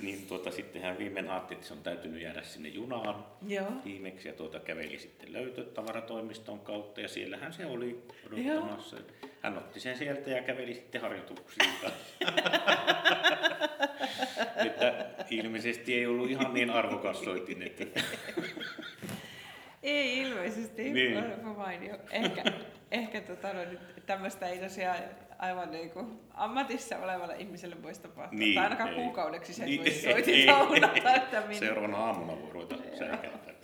Niin 0.00 0.26
tuota, 0.26 0.50
sitten 0.50 0.82
hän 0.82 0.98
viimein 0.98 1.30
ajatteli, 1.30 1.54
että 1.54 1.68
se 1.68 1.74
on 1.74 1.82
täytynyt 1.82 2.22
jäädä 2.22 2.42
sinne 2.42 2.68
junaan 2.68 3.26
Joo. 3.46 3.72
viimeksi 3.84 4.28
ja 4.28 4.34
tuota, 4.34 4.60
käveli 4.60 4.98
sitten 4.98 5.32
löytötavaratoimiston 5.32 6.60
kautta 6.60 7.00
ja 7.00 7.08
siellähän 7.08 7.52
se 7.52 7.66
oli 7.66 8.02
odottamassa. 8.26 8.96
Hän 9.42 9.58
otti 9.58 9.80
sen 9.80 9.98
sieltä 9.98 10.30
ja 10.30 10.42
käveli 10.42 10.74
sitten 10.74 11.00
harjoituksiin 11.00 11.70
että 14.66 15.19
ilmeisesti 15.30 15.94
ei 15.94 16.06
ollut 16.06 16.30
ihan 16.30 16.54
niin 16.54 16.70
arvokas 16.70 17.24
soitin, 17.24 17.62
että 17.62 18.00
Ei 19.82 20.18
ilmeisesti, 20.18 20.82
Niin. 20.92 20.94
niin. 21.24 21.44
mainio. 21.56 21.96
Ehkä, 22.10 22.42
ehkä 22.90 23.20
tota, 23.20 23.52
no, 23.52 23.64
nyt 23.64 23.80
tämmöistä 24.06 24.46
ei 24.48 24.58
tosiaan 24.58 24.98
aivan 25.38 25.70
niin 25.70 25.90
kuin 25.90 26.20
ammatissa 26.34 26.98
olevalle 26.98 27.36
ihmiselle 27.36 27.82
voisi 27.82 28.00
tapahtua. 28.02 28.38
Niin, 28.38 28.54
tai 28.54 28.64
ainakaan 28.64 28.88
ei. 28.88 28.94
kuukaudeksi 28.94 29.52
se 29.54 29.64
Niin, 29.64 29.80
voisi 29.80 30.08
ei, 30.08 30.22
ei. 30.26 30.46
että 31.16 31.40
minä. 31.40 31.58
Seuraavana 31.58 31.96
aamuna 31.96 32.42
voi 32.42 32.50
ruveta 32.52 32.76
säikäyttää. 32.98 33.54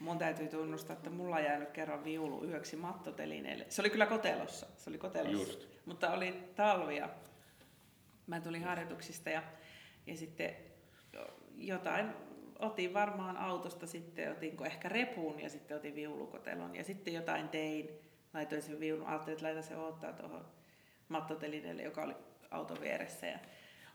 Mun 0.00 0.18
täytyy 0.18 0.48
tunnustaa, 0.48 0.96
että 0.96 1.10
mulla 1.10 1.36
on 1.36 1.44
jäänyt 1.44 1.70
kerran 1.70 2.04
viulu 2.04 2.44
yöksi 2.44 2.76
mattotelineelle. 2.76 3.66
Se 3.68 3.82
oli 3.82 3.90
kyllä 3.90 4.06
kotelossa, 4.06 4.66
se 4.76 4.90
oli 4.90 4.98
kotelossa. 4.98 5.38
Just. 5.52 5.68
Mutta 5.86 6.10
oli 6.12 6.34
talvia. 6.54 7.08
Mä 8.26 8.40
tulin 8.40 8.64
harjoituksista 8.64 9.30
ja, 9.30 9.42
ja 10.06 10.16
sitten 10.16 10.56
jotain 11.56 12.10
otin 12.58 12.94
varmaan 12.94 13.36
autosta 13.36 13.86
sitten, 13.86 14.32
otinko 14.32 14.64
ehkä 14.64 14.88
repun 14.88 15.40
ja 15.40 15.48
sitten 15.48 15.76
otin 15.76 15.94
viulukotelon 15.94 16.76
ja 16.76 16.84
sitten 16.84 17.14
jotain 17.14 17.48
tein. 17.48 17.88
Laitoin 18.34 18.62
sen 18.62 18.80
viulun, 18.80 19.06
ajattelin, 19.06 19.32
että 19.32 19.46
laitan 19.46 19.62
se 19.62 19.76
odottaa 19.76 20.12
tuohon 20.12 20.44
mattotelineelle, 21.08 21.82
joka 21.82 22.02
oli 22.02 22.14
auton 22.50 22.80
vieressä. 22.80 23.26
Ja 23.26 23.38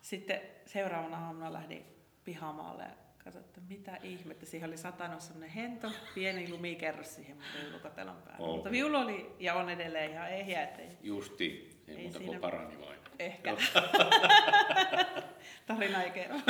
sitten 0.01 0.41
seuraavana 0.65 1.25
aamuna 1.25 1.53
lähdin 1.53 1.85
pihamaalle 2.23 2.83
ja 2.83 2.89
katsoin, 3.23 3.45
että 3.45 3.61
mitä 3.69 3.97
ihmettä. 4.03 4.45
Siihen 4.45 4.69
oli 4.69 4.77
satanut 4.77 5.21
semmoinen 5.21 5.49
hento, 5.49 5.91
pieni 6.15 6.49
lumikerros 6.49 7.15
siihen 7.15 7.37
mun 7.37 7.45
viulukotelon 7.61 8.21
päälle. 8.25 8.47
Oh. 8.47 8.55
Mutta 8.55 8.71
viulu 8.71 8.97
oli 8.97 9.35
ja 9.39 9.53
on 9.53 9.69
edelleen 9.69 10.11
ihan 10.11 10.29
ehjä, 10.29 10.63
että 10.63 10.81
ei 10.81 10.97
Justi, 11.01 11.78
ei, 11.89 11.95
Ei 11.95 12.01
muuta 12.03 12.17
siinä- 12.17 12.31
kuin 12.31 12.41
parani 12.41 12.79
vain. 12.81 12.99
ehkä. 13.19 13.55
Tarina 15.67 16.03
ei 16.03 16.11
kerro. 16.11 16.35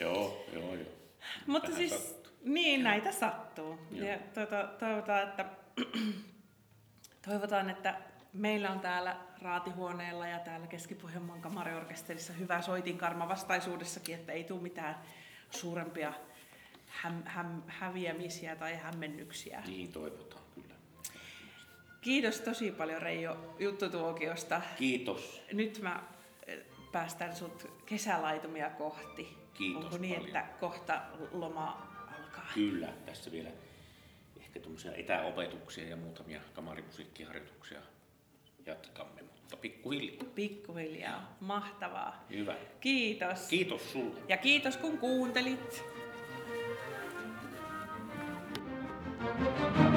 Joo, 0.00 0.44
joo, 0.52 0.74
joo. 0.74 0.88
Mutta 1.46 1.68
Tähän 1.70 1.88
siis, 1.88 2.08
sattuu. 2.08 2.32
niin 2.44 2.82
näitä 2.84 3.12
sattuu. 3.12 3.78
Joo. 3.90 4.08
Ja 4.08 4.18
tuota, 4.34 4.68
toivotaan, 4.78 5.28
että, 5.28 5.44
toivotaan, 7.28 7.70
että 7.70 7.94
meillä 8.32 8.70
on 8.70 8.80
täällä 8.80 9.16
raatihuoneella 9.42 10.26
ja 10.26 10.38
täällä 10.38 10.66
Keski-Pohjanmaan 10.66 11.40
kamariorkesterissa 11.40 12.32
hyvä 12.32 12.62
soitinkarma 12.62 13.28
vastaisuudessakin, 13.28 14.14
että 14.14 14.32
ei 14.32 14.44
tule 14.44 14.62
mitään 14.62 14.96
suurempia 15.50 16.12
häm, 16.86 17.22
häm, 17.24 17.62
häviämisiä 17.66 18.56
tai 18.56 18.76
hämmennyksiä. 18.76 19.62
Niin 19.66 19.92
toivotaan 19.92 20.42
kyllä. 20.54 20.65
Kiitos 22.00 22.40
tosi 22.40 22.70
paljon 22.70 23.02
Reijo 23.02 23.54
juttutuokiosta. 23.58 24.62
Kiitos. 24.76 25.42
Nyt 25.52 25.78
mä 25.82 26.02
eh, 26.46 26.58
päästän 26.92 27.36
sut 27.36 27.70
kesälaitumia 27.86 28.70
kohti. 28.70 29.38
Kiitos 29.54 29.84
Onko 29.84 29.98
niin, 29.98 30.14
paljon. 30.14 30.36
että 30.36 30.48
kohta 30.60 31.02
loma 31.32 31.88
alkaa? 32.18 32.50
Kyllä, 32.54 32.88
tässä 33.06 33.32
vielä 33.32 33.50
ehkä 34.40 34.60
tuommoisia 34.60 34.94
etäopetuksia 34.94 35.88
ja 35.88 35.96
muutamia 35.96 36.40
kamarimusiikkiharjoituksia 36.52 37.80
jatkamme, 38.66 39.22
mutta 39.22 39.56
pikkuhiljaa. 39.56 40.26
Pikkuhiljaa. 40.34 41.36
Mahtavaa. 41.40 42.24
Hyvä. 42.30 42.54
Kiitos. 42.80 43.48
Kiitos 43.48 43.92
sulle. 43.92 44.20
Ja 44.28 44.36
kiitos 44.36 44.76
kun 44.76 44.98
kuuntelit. 44.98 45.84
Thank 49.26 49.95